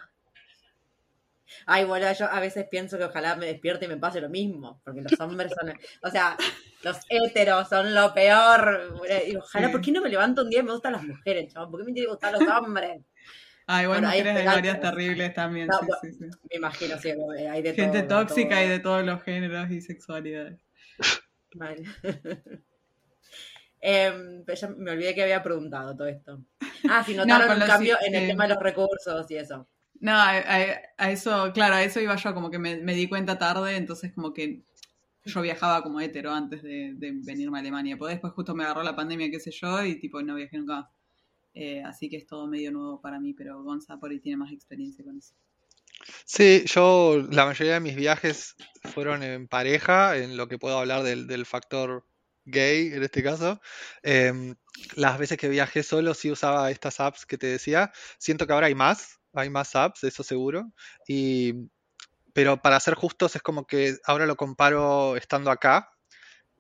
[1.66, 4.82] Ay, boludo, yo a veces pienso que ojalá me despierte y me pase lo mismo,
[4.84, 6.36] porque los hombres son, o sea,
[6.84, 9.00] los héteros son lo peor.
[9.28, 9.72] Y ojalá.
[9.72, 11.70] ¿por qué no me levanto un día y me gustan las mujeres, chaval?
[11.70, 13.02] ¿Por qué me tienen que gustar los hombres?
[13.68, 14.56] Igual Bueno, mujeres hay esperanza.
[14.56, 16.26] varias terribles también, No, sí, bueno, sí, sí.
[16.52, 17.10] Me imagino, sí,
[17.50, 18.66] hay de Gente todo, de tóxica todo.
[18.66, 20.60] y de todos los géneros y sexualidades.
[21.54, 21.78] Mal.
[23.82, 26.42] Em, pero ya me olvidé que había preguntado todo esto.
[26.90, 29.68] Ah, si notaron un cambio en el eh, tema de los recursos y eso.
[30.00, 30.32] No, a,
[30.98, 34.34] a- eso, claro, a eso iba yo, como que me, di cuenta tarde, entonces como
[34.34, 34.64] que
[35.24, 37.98] yo viajaba como hetero antes de, venirme a Alemania.
[38.00, 40.90] Después justo me agarró la pandemia, qué sé yo, y tipo no viajé nunca.
[41.54, 44.52] Eh, así que es todo medio nuevo para mí, pero Gonza por ahí tiene más
[44.52, 45.34] experiencia con eso.
[46.26, 51.04] Sí, yo la mayoría de mis viajes fueron en pareja, en lo que puedo hablar
[51.04, 52.06] del, del factor
[52.46, 53.62] gay en este caso.
[54.04, 54.56] Em,
[54.96, 57.92] las veces que viajé solo sí usaba estas apps que te decía.
[58.18, 60.72] Siento que ahora hay más, hay más apps, eso seguro.
[61.08, 61.70] Y,
[62.34, 65.90] pero para ser justos es como que ahora lo comparo estando acá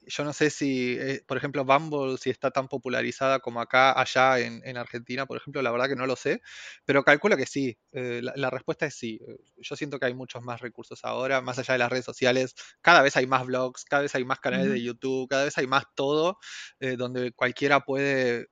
[0.08, 4.40] yo no sé si, eh, por ejemplo, Bumble, si está tan popularizada como acá, allá
[4.40, 6.42] en, en Argentina, por ejemplo, la verdad que no lo sé,
[6.86, 7.78] pero calculo que sí.
[7.92, 9.20] Eh, la, la respuesta es sí.
[9.58, 12.56] Yo siento que hay muchos más recursos ahora, más allá de las redes sociales.
[12.82, 14.82] Cada vez hay más blogs, cada vez hay más canales de.
[14.86, 16.38] YouTube, cada vez hay más todo,
[16.80, 18.48] eh, donde cualquiera puede,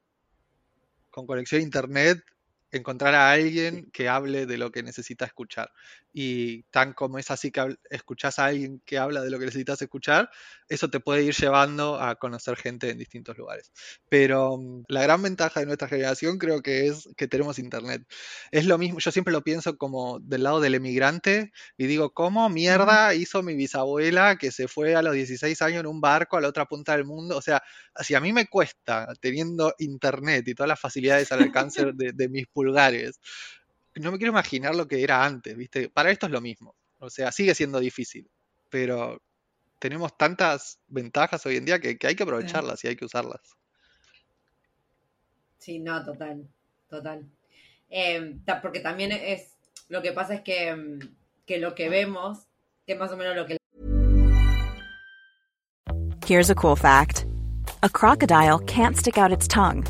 [1.11, 2.19] con conexión a internet,
[2.77, 5.71] encontrar a alguien que hable de lo que necesita escuchar.
[6.13, 9.81] Y tan como es así que escuchás a alguien que habla de lo que necesitas
[9.81, 10.29] escuchar,
[10.69, 13.71] eso te puede ir llevando a conocer gente en distintos lugares.
[14.09, 18.03] Pero mm, la gran ventaja de nuestra generación creo que es que tenemos internet.
[18.51, 22.49] Es lo mismo, yo siempre lo pienso como del lado del emigrante y digo, ¿cómo
[22.49, 26.41] mierda hizo mi bisabuela que se fue a los 16 años en un barco a
[26.41, 27.37] la otra punta del mundo?
[27.37, 27.63] O sea,
[28.01, 32.29] si a mí me cuesta teniendo internet y todas las facilidades al alcance de, de
[32.29, 33.19] mis pulgares,
[33.95, 35.89] no me quiero imaginar lo que era antes, ¿viste?
[35.89, 36.75] Para esto es lo mismo.
[36.99, 38.29] O sea, sigue siendo difícil,
[38.69, 39.21] pero
[39.79, 43.41] tenemos tantas ventajas hoy en día que, que hay que aprovecharlas y hay que usarlas.
[45.57, 46.47] Sí, no, total,
[46.89, 47.25] total.
[47.89, 49.55] Eh, porque también es,
[49.89, 50.99] lo que pasa es que, mm,
[51.45, 52.47] que lo que vemos,
[52.85, 53.57] que es más o menos lo que
[56.25, 57.25] Here's a cool fact
[57.81, 59.85] a crocodile can't stick out its tongue.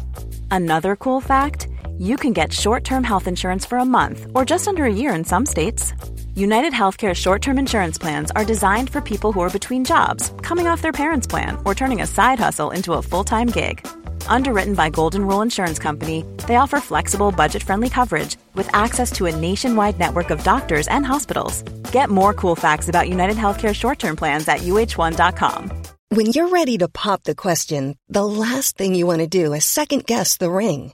[0.49, 4.67] Another cool fact you can get short term health insurance for a month or just
[4.67, 5.93] under a year in some states.
[6.36, 10.67] United Healthcare short term insurance plans are designed for people who are between jobs, coming
[10.67, 13.86] off their parents' plan, or turning a side hustle into a full time gig.
[14.27, 19.27] Underwritten by Golden Rule Insurance Company, they offer flexible, budget friendly coverage with access to
[19.27, 21.62] a nationwide network of doctors and hospitals.
[21.91, 25.84] Get more cool facts about United Healthcare short term plans at uh1.com.
[26.10, 29.65] When you're ready to pop the question, the last thing you want to do is
[29.65, 30.93] second guess the ring.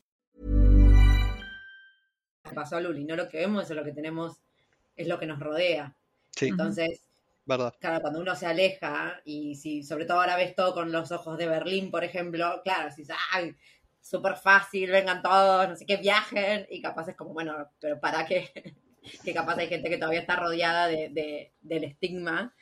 [2.51, 4.41] Le pasó a Luli, no lo que vemos es lo que tenemos,
[4.95, 5.95] es lo que nos rodea.
[6.35, 7.09] Sí, Entonces,
[7.45, 7.75] verdad.
[7.79, 11.37] claro, cuando uno se aleja y si sobre todo ahora ves todo con los ojos
[11.37, 13.55] de Berlín, por ejemplo, claro, si ay,
[14.01, 18.25] súper fácil, vengan todos, no sé qué, viajen, y capaz es como, bueno, pero ¿para
[18.25, 18.49] qué?
[19.23, 22.53] que capaz hay gente que todavía está rodeada de, de- del estigma,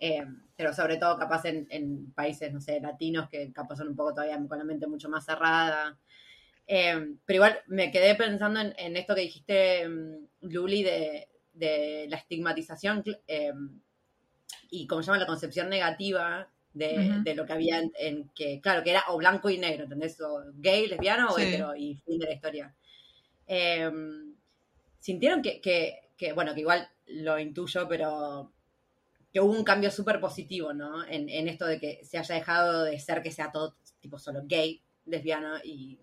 [0.00, 0.24] eh,
[0.56, 4.14] pero sobre todo capaz en, en países, no sé, latinos, que capaz son un poco
[4.14, 5.98] todavía con la mente mucho más cerrada.
[6.68, 12.06] Eh, pero igual me quedé pensando en, en esto que dijiste, mm, Luli, de, de
[12.10, 13.52] la estigmatización eh,
[14.70, 17.22] y como se llama la concepción negativa de, Ujú.
[17.24, 20.20] de lo que había en, en que, claro, que era o blanco y negro, ¿entendés?
[20.20, 21.42] O gay, lesbiana o Sí.
[21.42, 22.74] hetero, y fin de la historia.
[23.46, 23.90] Eh,
[24.98, 28.52] Sintieron que, que, que, bueno, que igual lo intuyo, pero
[29.32, 31.04] que hubo un cambio súper positivo, ¿no?
[31.06, 34.42] En, en esto de que se haya dejado de ser que sea todo tipo solo
[34.44, 35.98] gay, lesbiana y...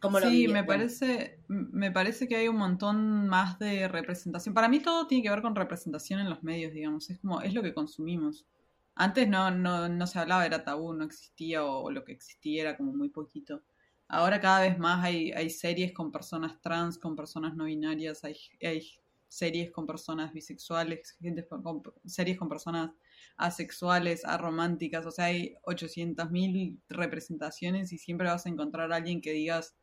[0.00, 4.54] ¿Cómo lo Sí, me bueno, parece, me parece que hay un montón más de representación.
[4.54, 7.08] Para mí todo tiene que ver con representación en los medios, digamos.
[7.10, 8.46] Es como, es lo que consumimos.
[8.94, 12.76] Antes no, no, no se hablaba, era tabú, no existía, o, lo que existía era
[12.76, 13.62] como muy poquito.
[14.08, 18.36] ahora cada vez más hay, hay series con personas trans, con personas no binarias, hay,
[18.62, 18.82] hay
[19.28, 22.90] series con personas bisexuales, gente con, series con personas
[23.36, 29.32] asexuales, arománticas, o sea, hay 800.000 representaciones y siempre vas a encontrar a alguien que
[29.32, 29.76] digas,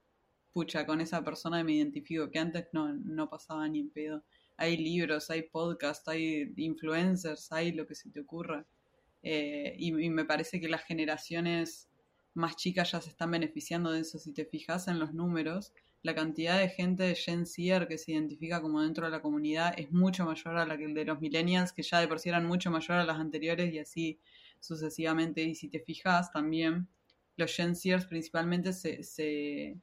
[0.53, 4.23] pucha, con esa persona me identifico, que antes no, no pasaba ni en pedo.
[4.55, 8.65] Hay libros, hay podcasts, hay influencers, hay lo que se te ocurra.
[9.23, 11.89] Eh, y, me parece que las generaciones
[12.35, 14.19] más chicas ya se están beneficiando de eso.
[14.19, 15.73] Si te fijas en los números,
[16.03, 19.73] la cantidad de gente de Gen Z que se identifica como dentro de la comunidad
[19.77, 22.29] es mucho mayor a la que el de los millennials, que ya de por sí
[22.29, 24.19] eran mucho mayor a las anteriores y así
[24.59, 25.41] sucesivamente.
[25.41, 26.87] Y si te fijas también,
[27.37, 29.81] los Gen Zers principalmente se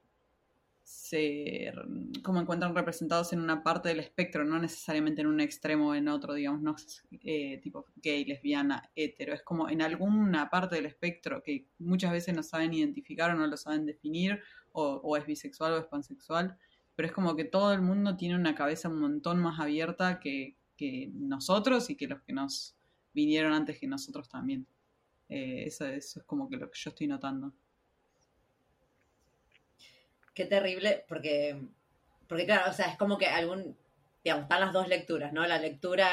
[0.91, 1.72] se
[2.24, 6.09] como encuentran representados en una parte del espectro, no necesariamente en un extremo o en
[6.09, 6.74] otro, digamos, no
[7.22, 12.34] eh, tipo gay, lesbiana, hetero, es como en alguna parte del espectro que muchas veces
[12.34, 14.41] no saben identificar o no lo saben definir,
[14.72, 16.59] o, es bisexual o es pansexual,
[16.97, 20.57] pero es como que todo el mundo tiene una cabeza un montón más abierta que,
[21.12, 22.74] nosotros y que los que nos
[23.12, 24.66] vinieron antes que nosotros también.
[25.28, 27.53] Eh, eso, eso es como que lo que yo estoy notando
[30.34, 31.60] qué terrible, porque,
[32.28, 33.76] porque claro, o sea, es como que algún,
[34.24, 35.46] digamos, están las dos lecturas, ¿no?
[35.46, 36.08] La lectura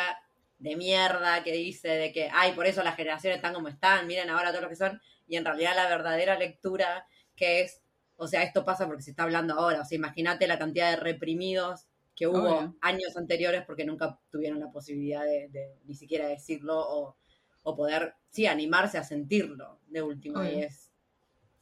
[0.59, 4.29] de mierda que dice de que, ay, por eso las generaciones están como están, miren
[4.29, 7.81] ahora todo lo que son, y en realidad la verdadera lectura que es,
[8.15, 10.95] o sea, esto pasa porque se está hablando ahora, o sea, imagínate la cantidad de
[10.95, 17.15] reprimidos que hubo años anteriores porque nunca tuvieron la posibilidad de, ni siquiera decirlo o,
[17.61, 20.89] o, poder, sí, animarse a sentirlo de último, y es,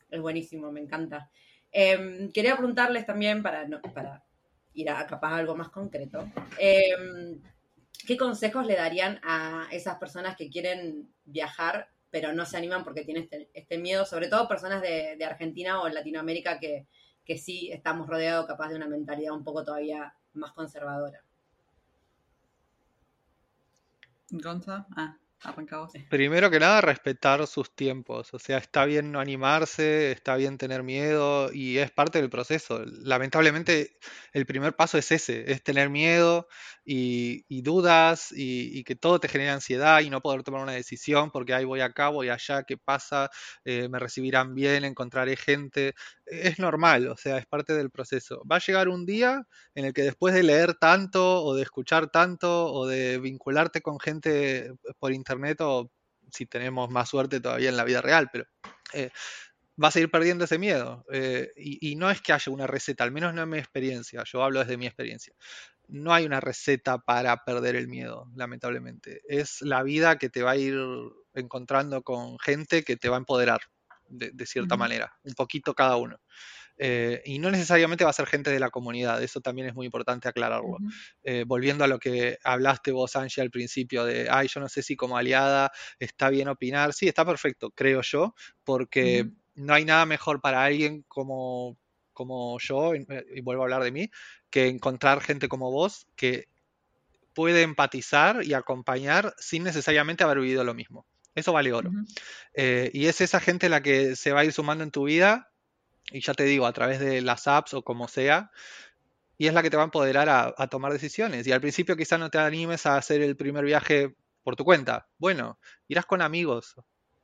[0.10, 1.30] es buenísimo, me encanta.
[1.78, 4.24] Em, quería preguntarles también, para, para
[4.74, 6.26] ir a capaz algo más concreto,
[6.58, 7.42] em,
[8.08, 13.04] ¿qué consejos le darían a esas personas que quieren viajar pero no se animan porque
[13.04, 16.88] tienen este, este miedo, sobre todo personas de, Argentina o Latinoamérica que,
[17.26, 21.22] que sí estamos rodeados capaz de una mentalidad un poco todavía más conservadora?
[24.30, 25.18] Gonza, ah.
[26.10, 28.34] Primero que nada, respetar sus tiempos.
[28.34, 32.84] O sea, está bien no animarse, está bien tener miedo y es parte del proceso.
[32.86, 33.98] Lamentablemente,
[34.34, 36.48] el primer paso es ese, es tener miedo
[36.84, 41.54] y, dudas y, que todo te genera ansiedad y no poder tomar una decisión porque
[41.54, 43.30] ahí voy acá, voy allá, ¿qué pasa?
[43.64, 44.84] Eh, ¿Me recibirán bien?
[44.84, 45.96] ¿Encontraré gente?
[46.26, 48.44] Es normal, o sea, es parte del proceso.
[48.52, 52.10] Va a llegar un día en el que después de leer tanto o de escuchar
[52.10, 55.92] tanto o de vincularte con gente por internet, o
[56.32, 58.46] si tenemos más suerte todavía en la vida real, pero
[58.94, 59.12] eh,
[59.76, 61.06] vas a ir perdiendo ese miedo.
[61.12, 64.44] Eh, y, no es que haya una receta, al menos no en mi experiencia, yo
[64.44, 65.34] hablo desde mi experiencia.
[65.88, 69.22] No hay una receta para perder el miedo, lamentablemente.
[69.28, 70.76] Es la vida que te va a ir
[71.36, 73.62] encontrando con gente que te va a empoderar
[74.08, 76.20] de, cierta manera, un poquito cada uno.
[76.78, 79.86] Eh, y no necesariamente va a ser gente de la comunidad, eso también es muy
[79.86, 80.78] importante aclararlo.
[81.24, 84.82] Eh, volviendo a lo que hablaste vos, Angie, al principio de, ay, yo no sé
[84.84, 86.94] si como aliada está bien opinar.
[86.94, 91.78] Sí, está perfecto, creo yo, porque no hay nada mejor para alguien como,
[92.14, 93.06] como yo, y,
[93.42, 94.10] vuelvo a hablar de mí,
[94.50, 96.48] que encontrar gente como vos que
[97.34, 101.06] puede empatizar y acompañar sin necesariamente haber vivido lo mismo.
[101.36, 101.92] Eso vale oro.
[102.54, 105.52] Eh, y es esa gente la que se va a ir sumando en tu vida
[106.12, 108.52] y ya te digo, a través de las apps o como sea,
[109.38, 111.46] y es la que te va a empoderar a, tomar decisiones.
[111.48, 115.08] Y al principio quizás no te animes a hacer el primer viaje por tu cuenta.
[115.18, 116.76] Bueno, irás con amigos,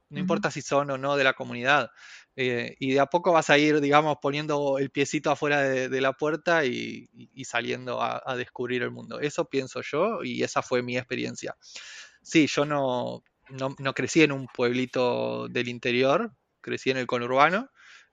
[0.09, 1.89] no importa si son o no de la comunidad.
[2.36, 6.14] Eh, y de a poco vas a ir, digamos, poniendo el piecito afuera de, la
[6.14, 7.09] puerta y,
[7.45, 9.22] saliendo a, descubrir el mundo.
[9.22, 11.55] Eso pienso yo y esa fue mi experiencia.
[12.22, 16.32] Sí, yo no, no, no crecí en un pueblito del interior,
[16.62, 17.70] crecí en el conurbano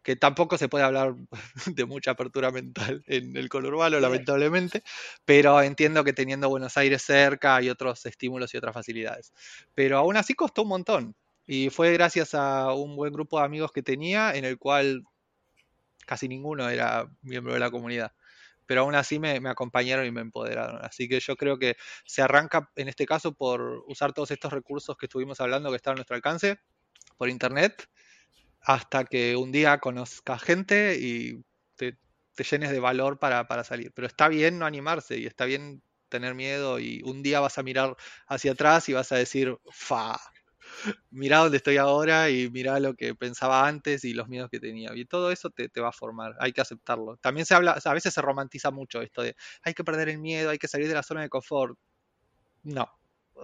[0.08, 1.14] que tampoco se puede hablar
[1.66, 4.82] de mucha apertura mental en el conurbano, lamentablemente,
[5.24, 9.32] pero entiendo que teniendo Buenos Aires cerca hay otros estímulos y otras facilidades.
[9.74, 11.14] Pero aún así costó un montón
[11.46, 15.04] y fue gracias a un buen grupo de amigos que tenía en el cual
[16.06, 18.12] casi ninguno era miembro de la comunidad.
[18.68, 20.84] Pero aún así me, acompañaron y me empoderaron.
[20.84, 24.94] Así que yo creo que se arranca en este caso por usar todos estos recursos
[24.98, 26.60] que estuvimos hablando que están a nuestro alcance,
[27.16, 27.88] por internet,
[28.60, 31.42] hasta que un día conozcas gente y
[31.76, 31.96] te,
[32.44, 33.90] llenes de valor para, salir.
[33.94, 37.62] Pero está bien no animarse y está bien tener miedo y un día vas a
[37.62, 37.96] mirar
[38.26, 40.20] hacia atrás y vas a decir, fa,
[41.10, 44.90] mira dónde estoy ahora y mira lo que pensaba antes y los miedos que tenía.
[44.94, 47.16] Y todo eso te, te, va a formar, hay que aceptarlo.
[47.18, 50.50] También se habla, a veces se romantiza mucho esto de hay que perder el miedo,
[50.50, 51.78] hay que salir de la zona de confort.
[52.62, 52.88] No,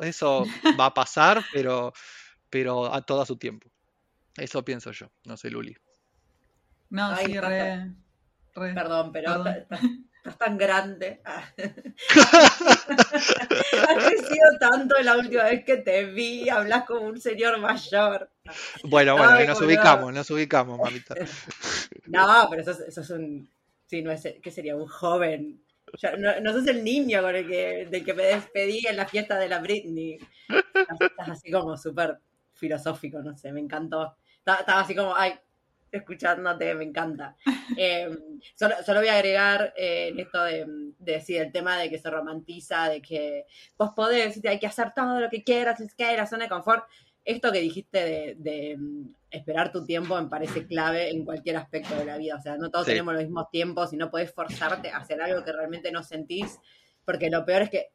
[0.01, 0.45] eso
[0.81, 1.93] va a pasar, pero,
[2.51, 3.71] pero a todo su tiempo.
[4.37, 5.77] Eso pienso yo, no sé, Luli.
[6.91, 7.95] No, Ay, sí, re,
[8.55, 8.75] re.
[8.75, 10.09] Perdón, pero Perdón.
[10.25, 11.21] Estás, tan grande.
[11.27, 11.53] Has
[14.07, 16.49] crecido tanto la última vez que te vi.
[16.49, 18.31] Hablas como un señor mayor.
[18.85, 19.75] Bueno, bueno, Ay, nos boludo.
[19.75, 21.15] ubicamos, nos ubicamos, mamita.
[22.07, 23.49] No, pero eso, es- eso es un.
[23.87, 24.23] Sí, no es.
[24.43, 24.77] ¿Qué sería?
[24.77, 25.61] Un joven.
[26.19, 29.39] No, no sos el niño con el que, del que me despedí en la fiesta
[29.39, 30.19] de la Britney.
[30.49, 32.19] Estás, estás así como súper
[32.55, 34.17] filosófico, no sé, me encantó.
[34.39, 35.35] Estaba, estaba así como, ay,
[35.97, 37.37] escuchándote, me encanta.
[37.79, 38.09] Eh,
[38.55, 40.67] solo, solo voy a agregar eh, esto de,
[40.99, 43.47] de decir el tema de que se romantiza, de que
[43.79, 46.51] vos podés, y hay que hacer todo lo que quieras, es que la zona de
[46.51, 46.85] confort.
[47.25, 51.97] Esto que dijiste de, de, mm, esperar tu tiempo me parece clave en cualquier aspecto
[51.97, 52.37] de la vida.
[52.37, 52.93] O sea, no todos Sí.
[52.93, 56.59] tenemos los mismos tiempos y no podés forzarte a hacer algo que realmente no sentís,
[57.07, 57.87] porque lo peor es que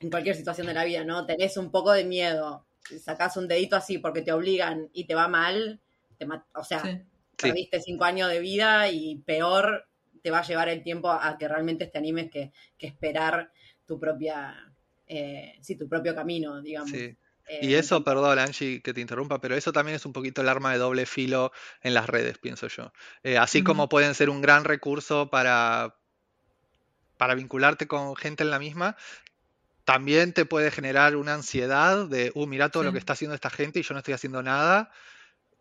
[0.00, 1.24] en cualquier situación de la vida, ¿no?
[1.24, 2.66] Tenés un poco de miedo,
[3.00, 5.80] sacás un dedito así porque te obligan y te va mal,
[6.16, 6.82] te o sea,
[7.38, 7.48] Sí.
[7.48, 9.86] Perdiste cinco años de vida y peor
[10.22, 13.50] te va a llevar el tiempo a que realmente te animes que, que esperar
[13.86, 14.72] tu propia,
[15.06, 16.90] eh, sí, tu propio camino, digamos.
[16.90, 17.16] Sí.
[17.46, 20.48] Eh, Y eso, perdón, Angie, que te interrumpa, pero eso también es un poquito el
[20.48, 21.52] arma de doble filo
[21.82, 22.92] en las redes, pienso yo.
[23.22, 25.96] Eh, así como pueden ser un gran recurso para,
[27.18, 28.96] para vincularte con gente en la misma,
[29.84, 33.50] también te puede generar una ansiedad de, uh, mira todo lo que está haciendo esta
[33.50, 34.90] gente y yo no estoy haciendo nada,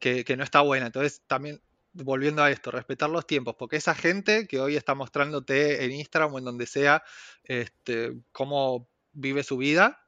[0.04, 0.88] que, que no está buena.
[0.88, 1.62] Entonces, también,
[1.94, 6.34] volviendo a esto, respetar los tiempos, porque esa gente que hoy está mostrándote en Instagram
[6.34, 7.04] o en donde sea,
[7.46, 10.06] este, cómo vive su vida,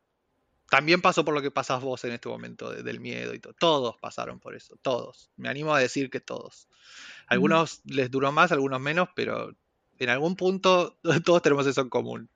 [0.69, 3.53] también pasó por lo que pasás vos en este momento, de- del miedo y todo.
[3.53, 5.29] Todos pasaron por eso, todos.
[5.37, 6.67] Me animo a decir que todos.
[7.27, 9.55] Algunos les duró más, algunos menos, pero
[9.97, 12.29] en algún punto todos tenemos eso en común.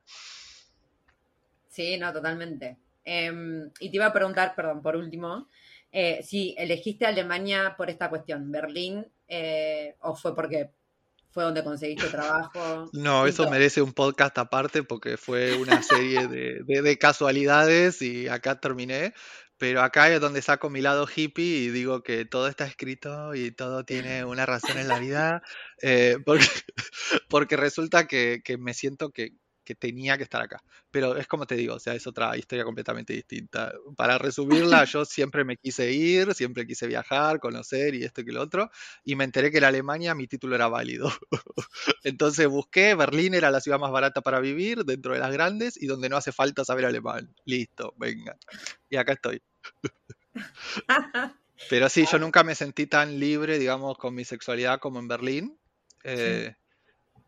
[1.68, 2.78] Sí, no, totalmente.
[3.04, 5.50] Em, y te iba a preguntar, perdón, por último,
[5.92, 10.72] eh, si elegiste Alemania por esta cuestión, Berlín, eh, o fue porque
[11.32, 12.90] fue donde conseguiste trabajo.
[12.94, 18.28] No, eso merece un podcast aparte porque fue una serie de, de- de casualidades y
[18.28, 19.14] acá terminé.
[19.58, 23.52] Pero acá es donde saco mi lado hippie y digo que todo está escrito y
[23.52, 25.44] todo tiene una razón en la vida.
[25.82, 26.46] eh, porque,
[27.30, 29.32] porque resulta que, que me siento que,
[29.70, 30.64] que tenía que estar acá.
[30.90, 33.72] Pero es como te digo, o sea, es otra historia completamente distinta.
[33.96, 38.42] Para resumirla, yo siempre me quise ir, siempre quise viajar, conocer y esto y lo
[38.42, 38.72] otro.
[39.04, 41.12] Y me enteré que en Alemania mi título era válido.
[42.04, 45.86] Entonces busqué, Berlín era la ciudad más barata para vivir, dentro de las grandes, y
[45.86, 47.32] donde no hace falta saber alemán.
[47.46, 48.36] Listo, venga.
[48.90, 49.44] Y acá estoy.
[51.70, 55.60] Pero sí, yo nunca me sentí tan libre, digamos, con mi sexualidad como en Berlín.
[56.04, 56.56] Eh,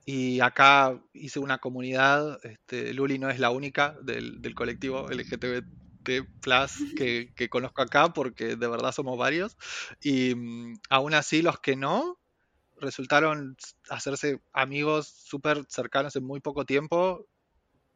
[0.05, 5.65] y acá hice una comunidad, este, Luli no es la única del, del colectivo LGBT
[6.03, 9.57] que, que conozco acá, porque de verdad somos varios.
[10.01, 12.19] Y mm, aún así los que no,
[12.77, 13.55] resultaron
[13.89, 17.27] hacerse amigos súper cercanos en muy poco tiempo,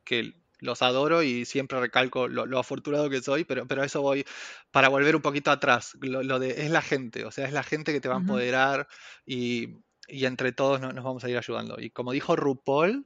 [0.04, 4.26] que los adoro y siempre recalco lo, lo afortunado que soy, pero, pero eso voy
[4.72, 5.98] para volver un poquito atrás.
[6.02, 8.20] Lo, lo de es la gente, o sea, es la gente que te va a
[8.20, 8.88] empoderar
[9.26, 9.78] y,
[10.08, 11.78] y entre todos no- nos vamos a ir ayudando.
[11.80, 13.06] Y como dijo RuPaul,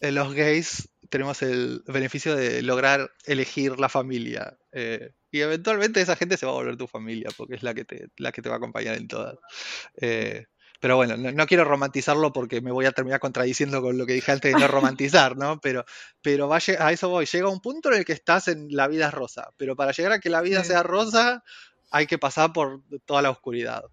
[0.00, 4.56] en los gays tenemos el beneficio de lograr elegir la familia.
[4.72, 7.84] eh, y eventualmente esa gente se va a volver tu familia, porque es la que
[7.86, 9.36] te, la que te va a acompañar en todas.
[9.96, 10.46] Eh,
[10.80, 14.14] pero bueno, no, no quiero romantizarlo porque me voy a terminar contradiciendo con lo que
[14.14, 15.60] dije antes de no romantizar, ¿no?
[15.60, 15.84] Pero,
[16.22, 17.26] pero va a, eso voy.
[17.26, 20.20] Llega un punto en el que estás en la vida rosa, pero para llegar a
[20.20, 21.42] que la vida sea rosa
[21.90, 23.84] hay que pasar por toda la oscuridad.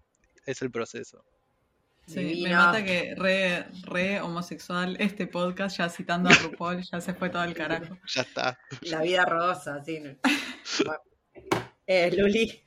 [0.46, 1.24] Es el proceso.
[2.10, 7.14] Sí, me mata que re, re homosexual este podcast, ya citando a RuPaul, ya se
[7.14, 7.96] fue todo el carajo.
[8.14, 8.58] Ya está.
[8.82, 10.02] La vida rosa, sí.
[11.86, 12.62] Eh, Luli.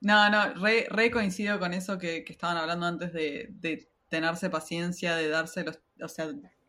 [0.00, 4.50] No, no, re, re coincido con eso que, que estaban hablando antes de, de tenerse
[4.50, 6.28] paciencia, de darse los, o sea,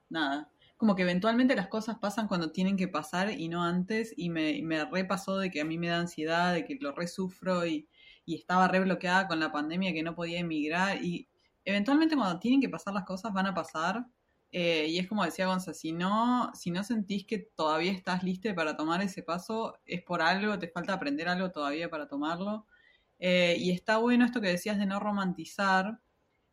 [0.09, 0.49] nada.
[0.77, 4.61] Como que eventualmente las cosas pasan cuando tienen que pasar y no antes, y me,
[4.63, 7.89] me repasó de que a mí me da ansiedad, de que lo re sufro y,
[8.25, 11.27] y estaba re bloqueada con la pandemia que no podía emigrar y
[11.65, 14.05] eventualmente cuando tienen que pasar las cosas van a pasar.
[14.51, 18.53] eh, y es como decía Gonza, si no, si no sentís que todavía estás lista
[18.55, 22.65] para tomar ese paso, es por algo, te falta aprender algo todavía para tomarlo.
[23.19, 25.99] Eh, y está bueno esto que decías de no romantizar.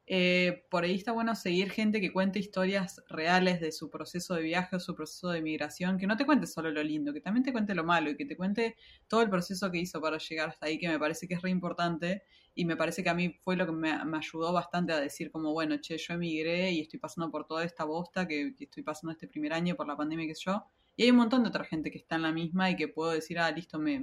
[0.08, 4.42] Eh, por ahí está bueno seguir gente que cuente historias reales de su proceso de
[4.42, 7.42] viaje o su proceso de migración, que no te cuente solo lo lindo, que también
[7.42, 8.76] te cuente lo malo y que te cuente
[9.08, 11.50] todo el proceso que hizo para llegar hasta ahí, que me parece que es re
[11.50, 12.22] importante
[12.54, 15.52] y me parece que a mí fue lo que me, ayudó bastante a decir como,
[15.52, 19.12] bueno, che, yo emigré y estoy pasando por toda esta bosta que, que estoy pasando
[19.12, 20.64] este primer año por la pandemia que yo.
[20.96, 23.10] Y hay un montón de otra gente que está en la misma y que puedo
[23.10, 24.00] decir, ah, listo, me,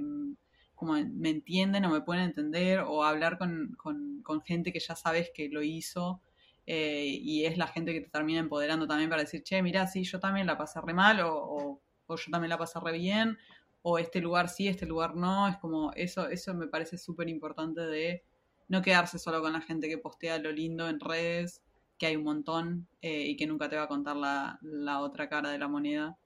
[0.84, 3.76] como me entienden o me pueden entender, o hablar con,
[4.44, 6.20] gente que ya sabes que lo hizo,
[6.66, 10.04] eh, y es la gente que te termina empoderando también para decir, che, mira, sí,
[10.04, 13.38] yo también la pasé re mal, o, yo también la pasé re bien,
[13.82, 17.80] o este lugar sí, este lugar no, es como eso, eso me parece súper importante
[17.80, 18.22] de
[18.68, 21.62] no quedarse solo con la gente que postea lo lindo en redes,
[21.98, 25.50] que hay un montón eh, y que nunca te va a contar la otra cara
[25.50, 26.18] de la moneda.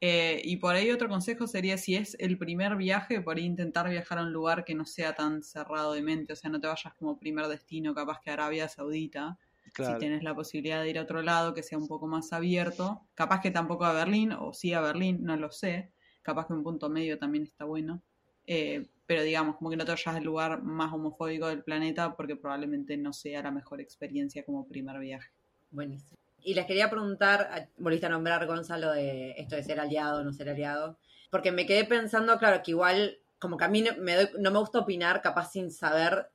[0.00, 3.88] Eh, y por ahí otro consejo sería si es el primer viaje, por ahí intentar
[3.88, 6.66] viajar a un lugar que no sea tan cerrado de mente, o sea, no te
[6.66, 9.38] vayas como primer destino, capaz que Arabia Saudita.
[9.76, 13.00] Si tienes la posibilidad de ir a otro lado que sea un poco más abierto,
[13.14, 15.90] capaz que tampoco a Berlín, o sí a Berlín, no lo sé,
[16.22, 18.00] capaz que un punto medio también está bueno.
[18.46, 22.36] Eh, pero digamos, como que no te vayas al lugar más homofóbico del planeta porque
[22.36, 25.30] probablemente no sea la mejor experiencia como primer viaje.
[25.70, 26.23] Buenísimo.
[26.44, 30.32] Y les quería preguntar, volviste a nombrar Gonzalo de esto de ser aliado o no
[30.32, 30.98] ser aliado,
[31.30, 35.22] porque me quedé pensando, claro, que igual, como que a mí no me gusta opinar
[35.22, 36.28] capaz sin saber,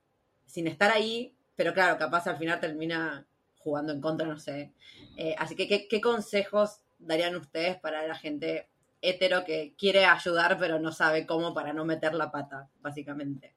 [0.45, 3.27] sin estar ahí, pero claro, capaz al final termina
[3.59, 4.73] jugando en contra, no sé.
[5.15, 8.67] Eh, así que, ¿qué, ¿qué consejos darían ustedes para la gente
[9.01, 13.55] hetero que quiere ayudar pero no sabe cómo para no meter la pata, básicamente.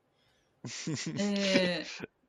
[1.18, 1.84] Eh,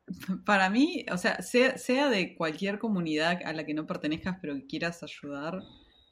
[0.45, 4.68] para mí, o sea, sea, de cualquier comunidad a la que no pertenezcas pero que
[4.68, 5.62] quieras ayudar,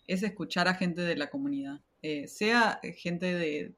[0.07, 1.81] es escuchar a gente de la comunidad.
[2.01, 3.75] Eh, sea gente de,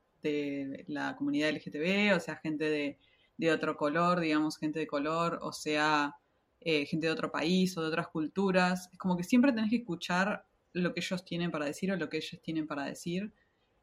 [0.88, 2.98] la comunidad LGTB, o sea, gente
[3.38, 6.16] de, otro color, digamos, gente de color, o sea,
[6.62, 8.90] eh, gente de otro país o de otras culturas.
[8.94, 12.10] Es como que siempre tenés que escuchar lo que ellos tienen para decir o lo
[12.10, 13.34] que ellos tienen para decir.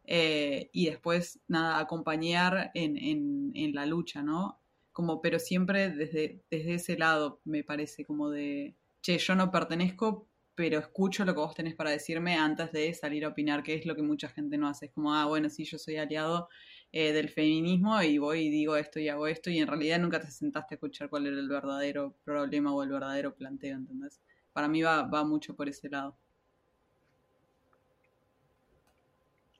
[0.04, 2.96] Eh, y después, nada, acompañar en,
[3.54, 4.59] en, la lucha, ¿no?
[4.92, 10.28] Como, pero siempre desde, desde ese lado, me parece, como de, che, yo no pertenezco,
[10.54, 13.86] pero escucho lo que vos tenés para decirme antes de salir a opinar, que es
[13.86, 14.86] lo que mucha gente no hace.
[14.86, 16.48] Es como, ah, bueno, sí, yo soy aliado
[16.92, 20.20] eh, del feminismo y voy y digo esto y hago esto, y en realidad nunca
[20.20, 24.20] te sentaste a escuchar cuál era el verdadero problema o el verdadero planteo, ¿entendés?
[24.52, 26.16] Para mí va, va mucho por ese lado.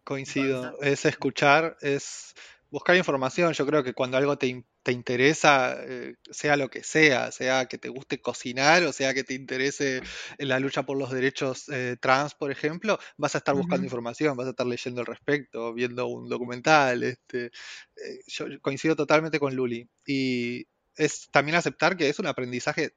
[0.02, 2.34] Coincido, es escuchar, es
[2.68, 3.52] buscar información.
[3.52, 7.78] Yo creo que cuando algo te, te interesa, eh, sea lo que sea, sea que
[7.78, 10.02] te guste cocinar o sea que te interese
[10.38, 14.46] la lucha por los derechos eh, trans, por ejemplo, vas a estar buscando información, vas
[14.46, 17.02] a estar leyendo al respecto, viendo un documental.
[17.02, 19.88] Este, eh, yo coincido totalmente con Luli.
[20.06, 20.66] Y
[20.96, 22.94] es también aceptar que es un aprendizaje,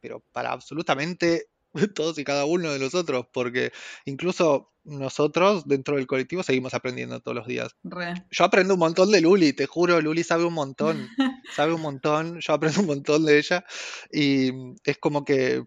[0.00, 1.48] pero para absolutamente
[1.94, 3.72] todos y cada uno de nosotros, porque
[4.04, 7.76] incluso nosotros dentro del colectivo seguimos aprendiendo todos los días.
[8.30, 11.08] Yo aprendo un montón de Luli, te juro, Luli sabe un montón,
[11.56, 13.64] sabe un montón, yo aprendo un montón de ella
[14.10, 14.50] y
[14.84, 15.64] es como que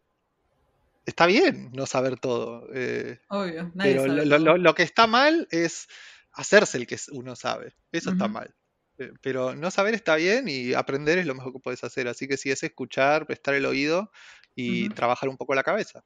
[1.05, 2.67] está bien no saber todo.
[2.73, 5.87] Eh, Obvio, pero lo, que está mal es
[6.33, 8.53] hacerse el que uno sabe, eso está mal.
[8.97, 12.07] Eh, pero no saber está bien y aprender es lo mejor que puedes hacer.
[12.07, 14.11] Así que sí, es escuchar, prestar el oído
[14.55, 16.03] y trabajar un poco la cabeza.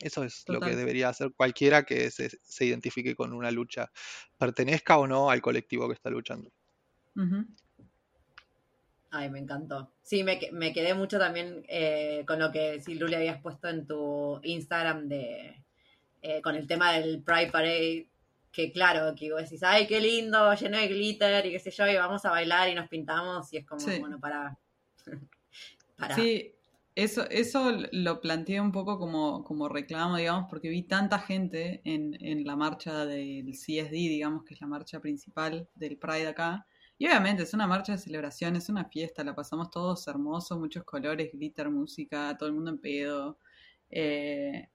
[0.00, 2.30] Eso es lo que debería hacer cualquiera que se,
[2.64, 3.90] identifique con una lucha,
[4.36, 6.50] pertenezca o no al colectivo que está luchando.
[9.10, 9.90] Ay, me encantó.
[10.02, 14.38] Sí, me, quedé mucho también eh, con lo que sí, Luli habías puesto en tu
[14.42, 15.64] Instagram de
[16.20, 18.08] eh, con el tema del Pride Parade,
[18.52, 21.86] que claro, que vos decís, ay, qué lindo, lleno de glitter y qué sé yo,
[21.86, 24.58] y vamos a bailar y nos pintamos y es como, bueno, para...
[25.96, 26.14] para...
[26.14, 26.54] Sí,
[26.98, 32.16] eso, eso lo planteé un poco como, como reclamo, digamos, porque vi tanta gente en,
[32.18, 36.66] en, la marcha del CSD, digamos, que es la marcha principal del Pride acá.
[36.98, 40.82] Y obviamente es una marcha de celebración, es una fiesta, la pasamos todos hermosos, muchos
[40.82, 43.38] colores, glitter, música, todo el mundo en pedo.
[43.90, 44.68] Eh,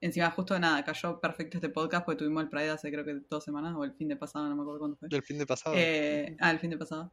[0.00, 3.42] encima, justo nada, cayó perfecto este podcast porque tuvimos el Pride hace creo que dos
[3.42, 5.08] semanas o el fin de pasado, no me acuerdo cuándo fue.
[5.10, 5.74] El fin de pasado.
[5.76, 7.12] Eh, ah, el fin de pasado.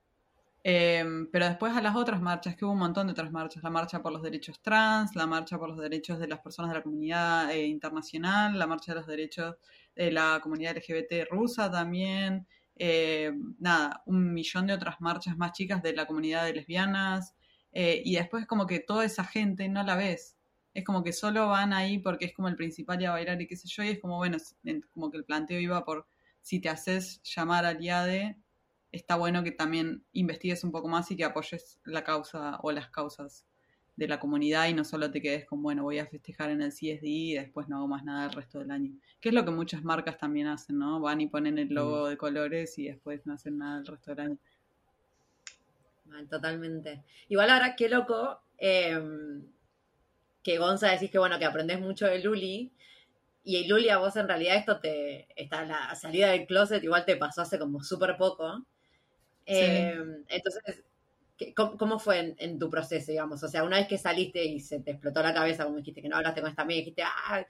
[0.66, 3.70] Em, pero después a las otras marchas, que hubo un montón de otras marchas, la
[3.70, 6.84] marcha por los derechos trans, la marcha por los derechos de las personas de la
[6.84, 9.58] comunidad eh, internacional, la marcha de los derechos
[9.94, 12.48] de la comunidad LGBT rusa también,
[12.78, 17.36] eh, nada, un millón de otras marchas más chicas de la comunidad de lesbianas,
[17.74, 20.38] eh, y después como que toda esa gente no la ves,
[20.74, 23.48] es como que solo van ahí porque es como el principal y a bailar y
[23.48, 24.38] qué sé yo, y es como, bueno,
[24.92, 26.08] como que el planteo iba por
[26.42, 28.38] si te haces llamar aliade
[28.94, 32.90] está bueno que también investigues un poco más y que apoyes la causa o las
[32.90, 33.46] causas
[33.96, 36.72] de la comunidad y no solo te quedes con, bueno, voy a festejar en el
[36.72, 38.92] CSD y después no hago más nada el resto del año.
[39.20, 41.00] Que es lo que muchas marcas también hacen, ¿no?
[41.02, 44.20] Van y ponen el logo de colores y después no hacen nada el resto del
[44.20, 44.38] año.
[46.30, 47.04] Totalmente.
[47.30, 49.44] Igual ahora, qué loco em,
[50.44, 52.72] que Gonza decís que, bueno, que aprendes mucho de Luli.
[53.44, 57.18] Y Luli, a vos en realidad esto te, está la salida del closet, igual te
[57.18, 58.64] pasó hace como súper poco.
[59.46, 59.96] Eh,
[60.30, 60.84] entonces,
[61.38, 63.44] ¿qué- ¿cómo, cómo fue en, en tu proceso, digamos?
[63.44, 66.10] O sea, una vez que saliste y se te explotó la cabeza, como dijiste que
[66.10, 67.46] no hablaste con esta amiga, dijiste, ah,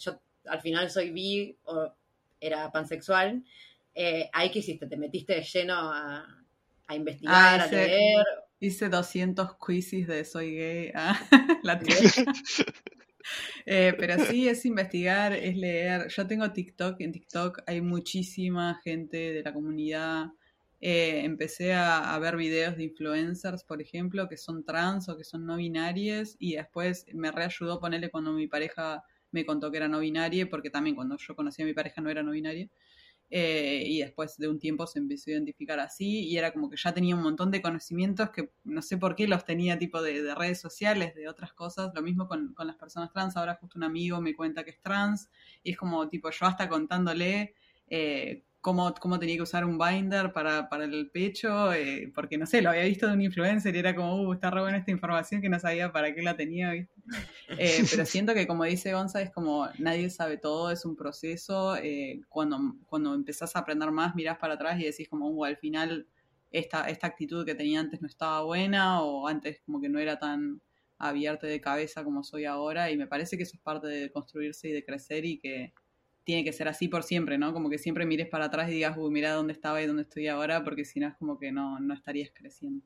[0.00, 1.92] yo al final soy bi o
[2.40, 3.44] era pansexual,
[3.94, 4.86] eh, ¿ahí qué hiciste?
[4.86, 6.44] ¿Te metiste de lleno a,
[6.86, 8.24] a investigar, Ah, a leer?
[8.60, 10.92] Hice 200 quizzes de soy gay.
[10.94, 11.18] Ah,
[11.62, 11.80] la.
[13.66, 16.08] Eh, pero sí, es investigar, es leer.
[16.08, 20.26] Yo tengo TikTok, en TikTok hay muchísima gente de la comunidad.
[20.88, 25.24] Eh, empecé a, a ver videos de influencers, por ejemplo, que son trans o que
[25.24, 29.88] son no binarias, y después me reayudó ponerle cuando mi pareja me contó que era
[29.88, 32.68] no binaria, porque también cuando yo conocí a mi pareja no era no binaria.
[33.30, 36.76] Eh, y después de un tiempo se empezó a identificar así y era como que
[36.76, 40.22] ya tenía un montón de conocimientos que no sé por qué los tenía tipo de,
[40.22, 43.78] de redes sociales, de otras cosas, lo mismo con, con las personas trans, ahora justo
[43.78, 45.28] un amigo me cuenta que es trans
[45.64, 47.54] y es como tipo yo hasta contándole
[47.88, 52.46] eh, cómo, cómo tenía que usar un binder para, para el pecho, eh, porque no
[52.46, 54.90] sé, lo había visto de un influencer y era como, uh, está re buena esta
[54.90, 56.92] información que no sabía para qué la tenía, ¿viste?
[57.60, 61.76] Eh, pero siento que como dice Gonza, es como nadie sabe todo, es un proceso.
[61.76, 65.56] eh, cuando, cuando empezás a aprender más, mirás para atrás y decís como, uh, al
[65.56, 66.08] final
[66.50, 70.18] esta, esta actitud que tenía antes no estaba buena o antes como que no era
[70.18, 70.60] tan
[70.98, 74.68] abierta de cabeza como soy ahora y me parece que eso es parte de construirse
[74.68, 75.72] y de crecer y que
[76.26, 77.52] tiene que ser así por siempre, ¿no?
[77.52, 80.26] Como que siempre mires para atrás y digas, uy, mira dónde estaba y dónde estoy
[80.26, 82.84] ahora, porque si no es como que no, no estarías creciendo.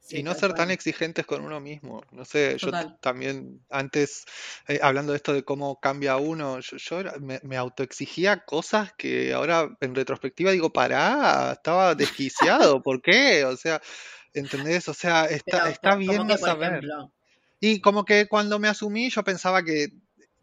[0.00, 0.58] Sí, Y no ser cual.
[0.60, 2.02] tan exigentes con uno mismo.
[2.12, 2.70] No sé, yo
[3.00, 4.24] también antes,
[4.66, 8.94] eh, hablando de esto de cómo cambia uno, yo, yo era- me, me autoexigía cosas
[8.96, 13.44] que ahora en retrospectiva digo, pará, estaba desquiciado, ¿por qué?
[13.44, 13.82] O sea,
[14.32, 14.88] ¿entendés?
[14.88, 16.72] O sea, está, Pero, está ¿cómo bien no saber.
[16.76, 17.12] ejemplo?
[17.60, 19.88] Y como que cuando me asumí yo pensaba que,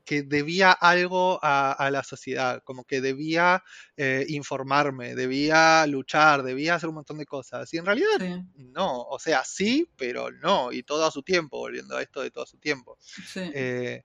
[0.05, 3.63] que debía algo a, a la sociedad, como que debía
[3.95, 7.73] eh, informarme, debía luchar, debía hacer un montón de cosas.
[7.73, 11.57] Y en realidad Sí, no, o sea, sí, pero no, y todo a su tiempo,
[11.57, 12.97] volviendo a esto de todo a su tiempo.
[12.99, 13.51] sí.
[13.53, 14.03] Eh,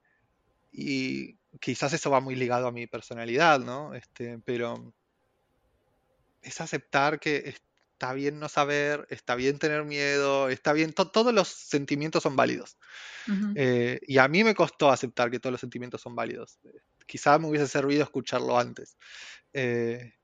[0.71, 3.95] y quizás eso va muy ligado a mi personalidad, ¿no?
[3.95, 4.95] Este, pero
[6.43, 7.55] es aceptar que
[7.99, 12.37] está bien no saber, está bien tener miedo, está bien, to- todos los sentimientos son
[12.37, 12.79] válidos.
[13.55, 16.59] Eh, y a mí me costó aceptar que todos los sentimientos son válidos.
[16.65, 16.71] Eh,
[17.07, 18.99] Quizá me hubiese servido escucharlo antes.
[19.55, 20.15] Eh,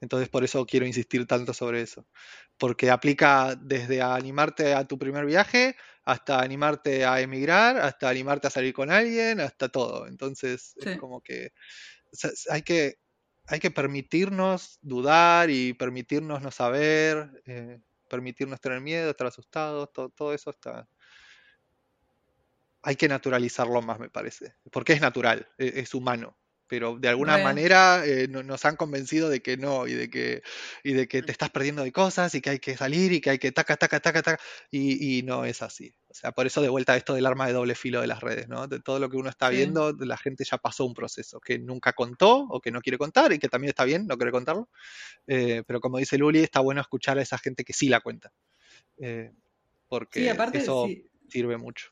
[0.00, 2.08] entonces por eso quiero insistir tanto sobre eso.
[2.58, 8.48] Porque aplica desde a animarte a tu primer viaje, hasta animarte a emigrar, hasta animarte
[8.48, 10.06] a salir con alguien, hasta todo.
[10.08, 11.52] Entonces es como que
[12.50, 12.96] hay que,
[13.52, 20.08] hay que permitirnos dudar y permitirnos no saber, eh, permitirnos tener miedo, estar asustados, todo,
[20.08, 20.88] todo eso está,
[22.82, 26.36] hay que naturalizarlo más, me parece, porque es natural, e- es, humano,
[26.72, 30.42] pero de alguna manera eh, no- nos han convencido de que no y de que,
[30.82, 33.28] y de que te estás perdiendo de cosas y que hay que salir y que
[33.28, 35.94] hay que taca, taca, taca, taca, y, y no es así.
[36.08, 38.48] O sea, por eso de vuelta esto del arma de doble filo de las redes,
[38.48, 38.68] ¿no?
[38.68, 39.56] De todo lo que uno está Sí.
[39.56, 43.34] viendo, la gente ya pasó un proceso que nunca contó o que no quiere contar
[43.34, 44.70] y que también está bien no querer contarlo.
[45.26, 48.32] Eh, pero como dice Luli, está bueno escuchar a esa gente que sí la cuenta.
[48.98, 49.32] eh,
[49.88, 51.90] porque Sí, aparte, eso si, sirve mucho.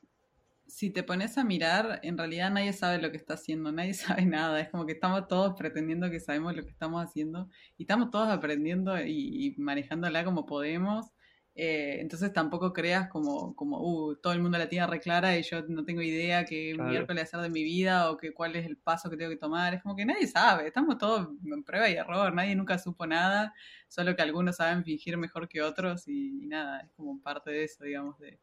[0.71, 4.25] Si te pones a mirar, en realidad nadie sabe lo que está haciendo, nadie sabe
[4.25, 4.59] nada.
[4.61, 8.29] Es como que estamos todos pretendiendo que sabemos lo que estamos haciendo y estamos todos
[8.29, 11.07] aprendiendo y, y manejándola como podemos.
[11.53, 15.43] Eh, entonces tampoco creas como, como uh, todo el mundo la tiene re clara y
[15.43, 16.89] yo no tengo idea qué Claro.
[16.89, 19.73] miércoles hacer de mi vida o que, cuál es el paso que tengo que tomar.
[19.73, 23.53] Es como que nadie sabe, estamos todos en prueba y error, nadie nunca supo nada,
[23.89, 27.65] solo que algunos saben fingir mejor que otros y, y nada, es como parte de
[27.65, 28.39] eso, digamos, de,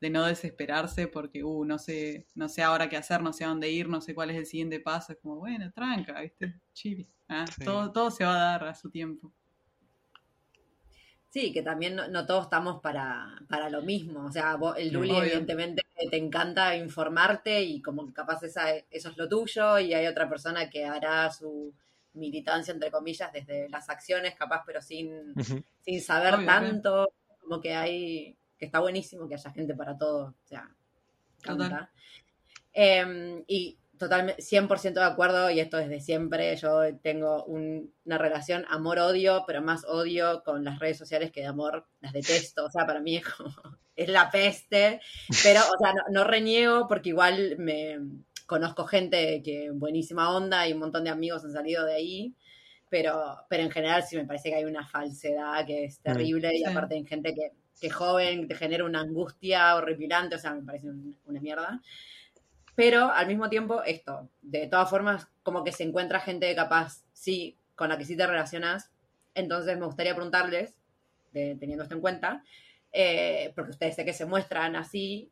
[0.00, 3.48] de no desesperarse porque, uh, no sé, no sé ahora qué hacer, no sé a
[3.48, 5.12] dónde ir, no sé cuál es el siguiente paso.
[5.12, 6.60] Es como, bueno, tranca, ¿viste?
[6.72, 7.08] Chile.
[7.28, 7.64] Ah, Sí.
[7.64, 9.32] todo, todo se va a dar a su tiempo.
[11.30, 14.24] Sí, que también no, no todos estamos para, para lo mismo.
[14.24, 15.22] O sea, vos- el Luli Obvio.
[15.24, 20.06] evidentemente te encanta informarte y como que capaz esa, eso es lo tuyo y hay
[20.06, 21.74] otra persona que hará su
[22.14, 25.34] militancia, entre comillas, desde las acciones, capaz, pero sin,
[25.80, 27.12] sin saber Obvio, tanto.
[27.40, 30.34] Como que hay, que está buenísimo que haya gente para todo.
[30.44, 30.68] O sea,
[31.42, 31.92] canta.
[32.72, 38.64] Em, y totalmente, 100% de acuerdo, y esto desde siempre, yo tengo un- una relación
[38.68, 42.86] amor-odio, pero más odio con las redes sociales que de amor, las detesto, o sea,
[42.86, 43.50] para mí es como,
[43.96, 45.00] es la peste,
[45.42, 47.98] pero, o sea, no, no reniego porque igual me
[48.46, 52.34] conozco gente que buenísima onda y un montón de amigos han salido de ahí,
[52.88, 56.64] pero, pero en general sí me parece que hay una falsedad que es terrible y
[56.64, 57.50] aparte hay gente que,
[57.80, 61.80] que joven te genera una angustia horripilante, o sea, me parece un- una mierda.
[62.74, 67.56] Pero al mismo tiempo, esto, de todas formas, como que se encuentra gente capaz, sí,
[67.74, 68.90] con la que sí te relacionas
[69.34, 70.74] Entonces me gustaría preguntarles,
[71.32, 72.44] teniendo esto en cuenta,
[72.92, 75.30] eh, porque ustedes sé que se muestran así,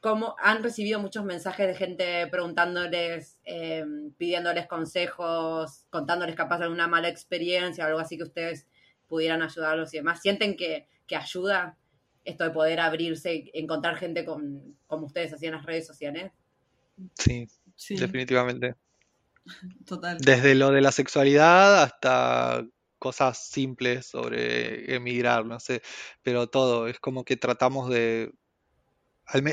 [0.00, 3.84] cómo han recibido muchos mensajes de gente preguntándoles, eh,
[4.18, 8.66] pidiéndoles consejos, contándoles capaz alguna mala experiencia o algo así que ustedes
[9.08, 10.20] pudieran ayudarlos y demás.
[10.22, 11.76] ¿Sienten que, que ayuda
[12.24, 16.30] esto de poder abrirse, encontrar gente con, como ustedes hacían en las redes sociales?
[17.14, 17.48] Sí,
[17.78, 18.74] Sí, definitivamente.
[19.86, 20.18] total.
[20.18, 22.66] Desde lo de la sexualidad hasta
[22.98, 25.80] cosas simples sobre emigrar, no sé,
[26.22, 28.32] pero todo, es como que tratamos de...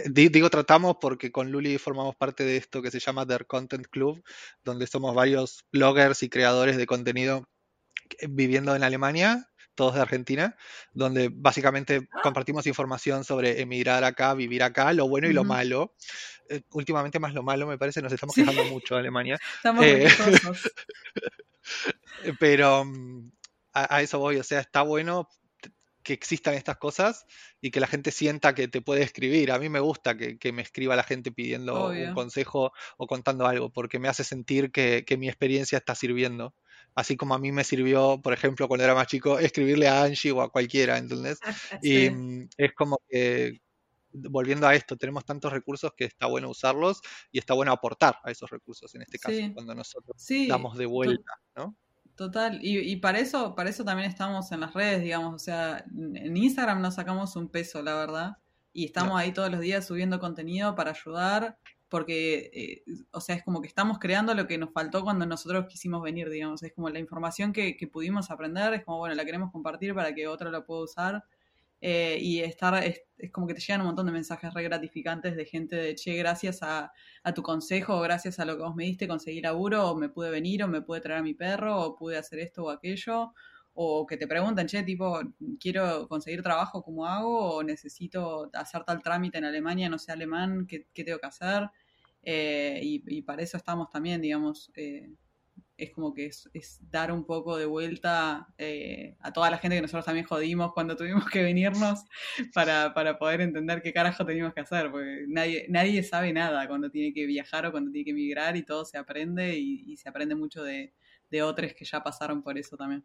[0.09, 4.23] Digo tratamos porque con Luli formamos parte de esto que se llama The Content Club,
[4.63, 7.47] donde somos varios bloggers y creadores de contenido
[8.27, 10.55] viviendo en Alemania, todos de Argentina,
[10.93, 15.93] donde básicamente compartimos información sobre emigrar acá, vivir acá, lo bueno y lo malo.
[16.49, 18.41] Eh, últimamente más lo malo, me parece, nos estamos Sí.
[18.41, 19.37] quejando mucho de Alemania.
[19.57, 20.07] Estamos Eh,
[22.39, 23.31] pero mm,
[23.73, 25.27] a, a eso voy, o sea, está bueno
[26.03, 27.25] que existan estas cosas
[27.61, 29.51] y que la gente sienta que te puede escribir.
[29.51, 32.13] A mí me gusta que, que me escriba la gente pidiendo un Obvio.
[32.13, 36.53] consejo o contando algo, porque me hace sentir que, que mi experiencia está sirviendo.
[36.95, 40.31] Así como a mí me sirvió, por ejemplo, cuando era más chico, escribirle a Angie
[40.31, 41.43] o a cualquiera, ¿entendés?
[41.81, 42.09] Y Sí.
[42.09, 43.59] mm, es como que,
[44.13, 48.31] volviendo a esto, tenemos tantos recursos que está bueno usarlos y está bueno aportar a
[48.31, 49.53] esos recursos, en este caso, Sí.
[49.53, 51.77] cuando nosotros Sí, damos de vuelta, ¿no?
[52.15, 55.83] Total, y, y para eso, para eso también estamos en las redes, digamos, o sea,
[55.97, 58.37] en Instagram nos sacamos un peso, la verdad,
[58.71, 61.59] y estamos ahí todos los días subiendo contenido para ayudar,
[61.89, 65.65] porque, eh, o sea, es como que estamos creando lo que nos faltó cuando nosotros
[65.67, 69.25] quisimos venir, digamos, es como la información que, que pudimos aprender, es como, bueno, la
[69.25, 71.23] queremos compartir para que otro la pueda usar,
[71.81, 75.35] eh, y estar, es, es como que te llegan un montón de mensajes re gratificantes
[75.35, 76.91] de gente de, che, gracias a,
[77.23, 80.09] a tu consejo, o gracias a lo que vos me diste, conseguí laburo, o me
[80.09, 83.33] pude venir, o me pude traer a mi perro, o pude hacer esto o aquello,
[83.75, 85.19] o que te preguntan, che, tipo,
[85.59, 87.57] quiero conseguir trabajo, ¿cómo hago?
[87.57, 91.69] O necesito hacer tal trámite en Alemania, no sé alemán, ¿qué, tengo que hacer?
[92.23, 95.11] Eh, y, para eso estamos también, digamos, eh,
[95.77, 99.81] es como que es, dar un poco de vuelta eh, a toda la gente que
[99.81, 102.05] nosotros también jodimos cuando tuvimos que venirnos
[102.53, 107.25] para, poder entender qué carajo teníamos que hacer, porque nadie, sabe nada cuando tiene que
[107.25, 110.93] viajar o cuando tiene que emigrar y todo se aprende y, se aprende mucho de
[111.43, 113.03] otros que ya pasaron por eso también.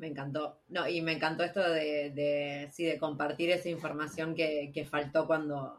[0.00, 0.62] Me encantó.
[0.68, 5.26] No, y me encantó esto de, de, sí, de compartir esa información que, que faltó
[5.26, 5.78] cuando,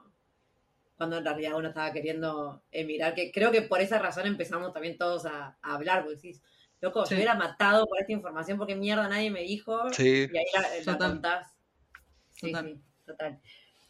[0.95, 4.99] cuando en realidad uno estaba queriendo emigrar, que creo que por esa razón empezamos también
[4.99, 6.43] todos a, a hablar, porque decís,
[6.81, 7.15] loco, Sí.
[7.15, 10.27] yo hubiera matado por esta información porque mierda nadie me dijo, Sí.
[10.31, 10.45] y ahí
[10.85, 11.55] la, contás.
[12.33, 12.65] Sí, Total.
[12.67, 13.39] sí, total.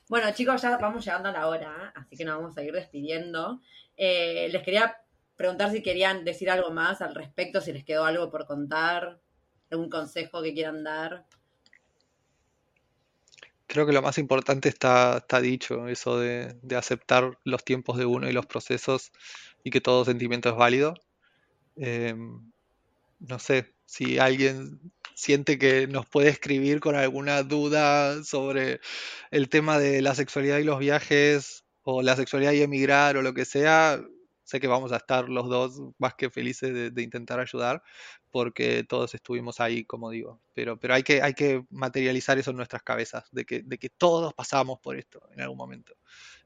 [0.08, 2.00] Bueno, chicos, ya vamos llegando a la hora, ¿eh?
[2.00, 3.60] así que nos vamos a ir despidiendo.
[3.98, 4.98] Eh, les quería
[5.36, 9.20] preguntar si querían decir algo más al respecto, si les quedó algo por contar,
[9.72, 11.26] algún consejo que quieran dar.
[13.68, 18.06] Creo que lo más importante está, está dicho, eso de, de aceptar los tiempos de
[18.06, 19.12] uno y los procesos
[19.64, 20.96] y que todo sentimiento es válido.
[21.78, 22.52] Em,
[23.20, 24.80] no sé, si alguien
[25.16, 28.82] siente que nos puede escribir con alguna duda sobre
[29.32, 33.34] el tema de la sexualidad y los viajes, o la sexualidad y emigrar, o lo
[33.34, 34.02] que sea,
[34.52, 37.82] sé que vamos a estar los dos más que felices de, de intentar ayudar,
[38.30, 40.42] porque todos estuvimos ahí, como digo.
[40.54, 43.90] Pero, pero hay que, hay que materializar eso en nuestras cabezas, de que, de que
[43.90, 45.96] todos pasamos por esto en algún momento.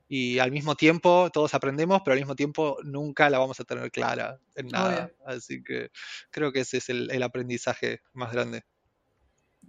[0.07, 3.89] Y al mismo tiempo todos aprendemos, pero al mismo tiempo nunca la vamos a tener
[3.91, 5.11] clara en nada.
[5.25, 5.89] Así que
[6.29, 8.63] creo que ese es el, el aprendizaje más grande.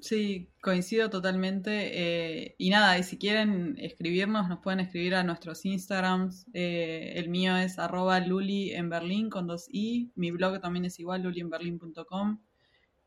[0.01, 2.43] Sí, coincido totalmente.
[2.45, 6.47] eh, y nada, y si quieren escribirnos, nos pueden escribir a nuestros Instagrams.
[6.55, 10.13] eh, el mío es arroba luli en Berlín con dos i.
[10.15, 12.41] Mi blog también es igual, lulienberlin.com.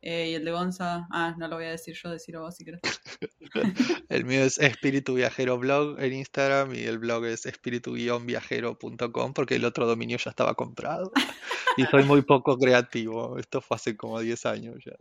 [0.02, 2.64] Eh, y el de Gonza, ah, no lo voy a decir yo, decirlo vos si
[2.64, 2.80] querés.
[4.08, 9.64] El mío es Espíritu Viajero Blog en Instagram y el blog es espíritu-viajero.com porque el
[9.64, 11.12] otro dominio ya estaba comprado.
[11.76, 13.38] Y soy muy poco creativo.
[13.38, 14.92] Esto fue hace como 10 años ya.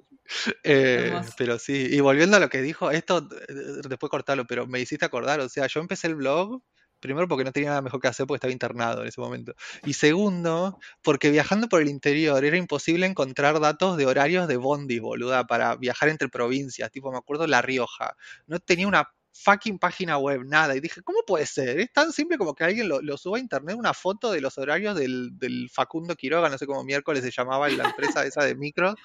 [0.63, 3.53] Eh, pero sí, y volviendo a lo que dijo, esto eh,
[3.87, 6.61] después cortarlo, pero me hiciste acordar, o sea, yo empecé el blog.
[6.99, 9.53] Primero porque no tenía nada mejor que hacer porque estaba internado en ese momento.
[9.85, 15.01] Y segundo, porque viajando por el interior era imposible encontrar datos de horarios de bondis,
[15.01, 16.91] boluda, para viajar entre provincias.
[16.91, 18.15] Tipo, me acuerdo La Rioja.
[18.47, 20.75] No tenía una fucking página web, nada.
[20.75, 21.79] Y dije, ¿cómo puede ser?
[21.79, 24.95] Es tan simple como que alguien lo, suba a internet, una foto de los horarios
[24.95, 28.95] del, del Facundo Quiroga, no sé cómo miércoles se llamaba, la empresa esa de micros.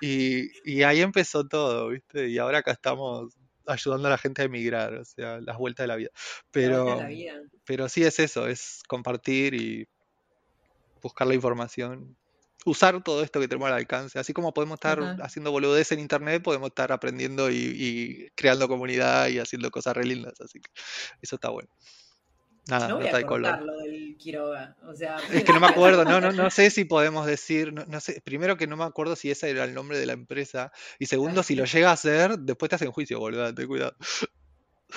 [0.00, 2.28] Y, y ahí empezó todo, ¿viste?
[2.28, 3.34] Y ahora acá estamos
[3.70, 6.10] ayudando a la gente a emigrar, o sea, las vueltas de la vida.
[6.50, 7.40] Pero, de la vida.
[7.64, 9.86] pero sí es eso, es compartir y
[11.02, 12.16] buscar la información
[12.64, 14.18] usar todo esto que tenemos al alcance.
[14.18, 19.28] Así como podemos estar haciendo boludez en internet, podemos estar aprendiendo y, y creando comunidad
[19.28, 20.40] y haciendo cosas re lindas.
[20.40, 20.70] Así que
[21.22, 21.70] eso está bueno.
[22.68, 23.50] Nada, No voy nota a de color.
[23.50, 24.76] cortar lo del Quiroga.
[24.86, 27.84] O sea, Es que no me acuerdo, no, no, no sé si podemos decir, no,
[27.86, 30.70] no sé, primero que no me acuerdo si ese era el nombre de la empresa,
[30.98, 33.96] y segundo, si lo llega a hacer, después te hacen juicio, boludo, ten cuidado.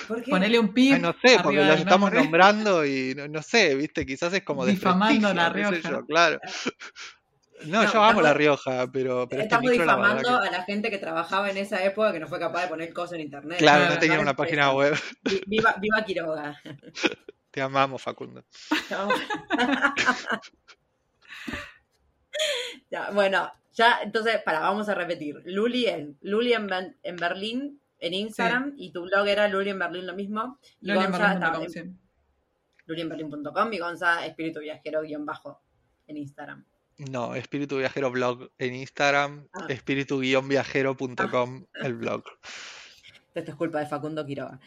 [0.08, 0.30] ¿Por qué?
[0.30, 0.94] Ponele un pip.
[0.94, 2.20] Ay, no sé, porque del estamos nombre.
[2.22, 5.76] nombrando y no, no sé, viste, quizás es como Difamando La Rioja.
[5.90, 6.38] yo, claro.
[7.66, 10.62] No, No, yo amo La Rioja, pero, pero este Estamos la difamando que- a la
[10.64, 13.58] gente que trabajaba en esa época que no fue capaz de poner cosas en internet.
[13.58, 14.94] Claro, no tenía no una página web.
[15.22, 16.60] Vi- Viva, viva Quiroga.
[17.54, 18.44] Te amamos, Facundo.
[22.90, 25.40] Ya, bueno, ya, entonces, para, vamos a repetir.
[25.44, 29.78] Luli en, Luli en, Ben- en Berlín, en Instagram, y tu blog era Luli en
[29.78, 30.58] Berlín lo mismo.
[30.80, 31.82] Y Gonza Lolienberlin.com, estaba en sí.
[32.86, 35.60] lulienberlin.com y Gonza espíritu viajero guion bajo
[36.06, 36.64] en Instagram.
[37.10, 39.66] No, Espíritu Viajero Blog en Instagram, Ah.
[39.68, 42.22] espíritu-viajero.com el blog.
[43.34, 44.60] Esto es culpa de Facundo Quiroga.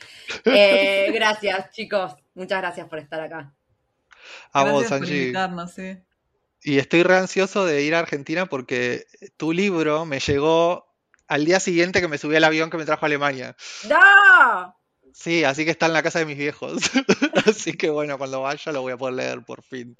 [0.45, 2.15] Eh, gracias, chicos.
[2.35, 3.53] Muchas gracias por estar acá.
[4.51, 5.21] A vos, Gracias por Angie.
[5.21, 5.97] invitarnos, sí.
[6.63, 9.05] Y estoy re ansioso de ir a Argentina porque
[9.37, 10.85] tu libro me llegó
[11.27, 13.55] al día siguiente que me subí al avión que me trajo a Alemania.
[13.87, 14.75] ¡No!
[15.13, 16.73] Sí, así que está en la casa de mis viejos.
[17.47, 19.97] Así que bueno, cuando vaya lo voy a poder leer por fin.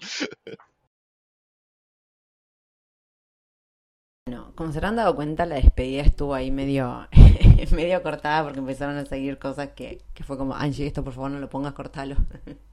[4.27, 7.07] Bueno, como se habrán dado cuenta, la despedida estuvo ahí medio,
[7.71, 11.31] medio cortada porque empezaron a seguir cosas que, que fue como, Angie, esto por favor
[11.31, 12.15] no lo pongas, cortalo.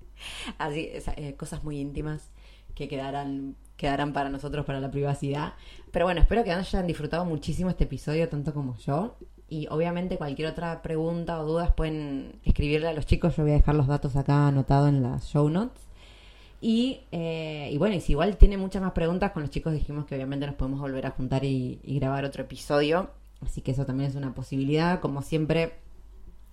[0.58, 2.30] Así, eh, cosas muy íntimas
[2.74, 5.54] que quedarán, quedarán para nosotros, para la privacidad.
[5.90, 9.16] Pero bueno, espero que hayan disfrutado muchísimo este episodio, tanto como yo.
[9.48, 13.36] Y obviamente cualquier otra pregunta o dudas pueden escribirle a los chicos.
[13.36, 15.82] Yo voy a dejar los datos acá anotados en las show notes.
[16.60, 20.06] Y, eh, y bueno, y si igual tiene muchas más preguntas, con los chicos dijimos
[20.06, 23.10] que obviamente nos podemos volver a juntar y grabar otro episodio.
[23.44, 25.00] Así que eso también es una posibilidad.
[25.00, 25.74] Como siempre,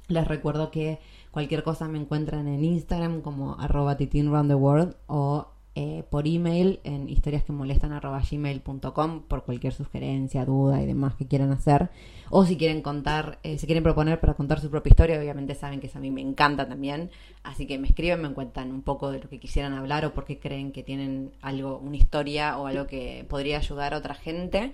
[0.08, 1.00] les recuerdo que
[1.32, 7.46] cualquier cosa me encuentran en Instagram como arroba titinroundtheworld o eh, por email en historias
[7.46, 11.90] que molestan gmail.com por cualquier sugerencia, duda y demás que quieran hacer.
[12.30, 15.80] O si quieren contar, eh, si quieren proponer para contar su propia historia, obviamente saben
[15.80, 17.10] que eso a mí me encanta también.
[17.44, 20.26] Así que me escriben, me cuentan un poco de lo que quisieran hablar o por
[20.26, 24.74] qué creen que tienen algo, una historia o algo que podría ayudar a otra gente.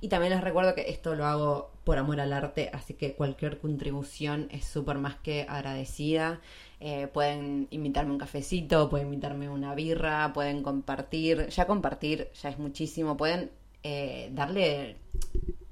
[0.00, 3.58] Y también les recuerdo que esto lo hago por amor al arte, así que cualquier
[3.58, 6.40] contribución es súper más que agradecida.
[6.80, 11.48] Eh, pueden invitarme un cafecito, pueden invitarme una birra, pueden compartir.
[11.48, 13.16] Ya compartir ya es muchísimo.
[13.16, 13.50] Pueden
[13.82, 14.96] eh, darle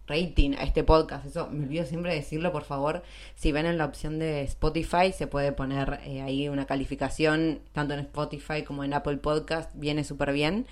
[0.07, 1.27] rating a este podcast.
[1.27, 3.03] Eso me olvido siempre de decirlo, por favor.
[3.35, 7.95] Si ven en la opción de Spotify, se puede poner eh, ahí una calificación, tanto
[7.95, 9.71] en Spotify como en Apple Podcast.
[9.75, 10.67] Viene súper bien.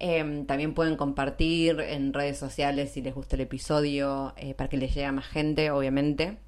[0.00, 4.76] Eh, también pueden compartir en redes sociales si les gusta el episodio, eh, para que
[4.76, 6.38] les llegue a más gente, obviamente.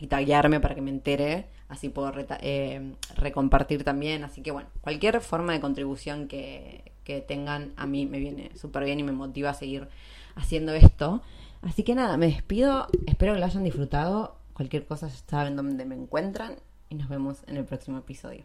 [0.00, 1.46] Y taguearme para que me entere.
[1.68, 4.24] Así puedo eh, recompartir también.
[4.24, 8.84] Así que bueno, cualquier forma de contribución que, que tengan a mí me viene súper
[8.84, 9.88] bien y me motiva a seguir
[10.34, 11.22] haciendo esto.
[11.62, 12.88] Así que nada, me despido.
[13.06, 14.36] Espero que lo hayan disfrutado.
[14.52, 16.56] Cualquier cosa ya saben dónde me encuentran.
[16.90, 18.44] Y nos vemos en el próximo episodio.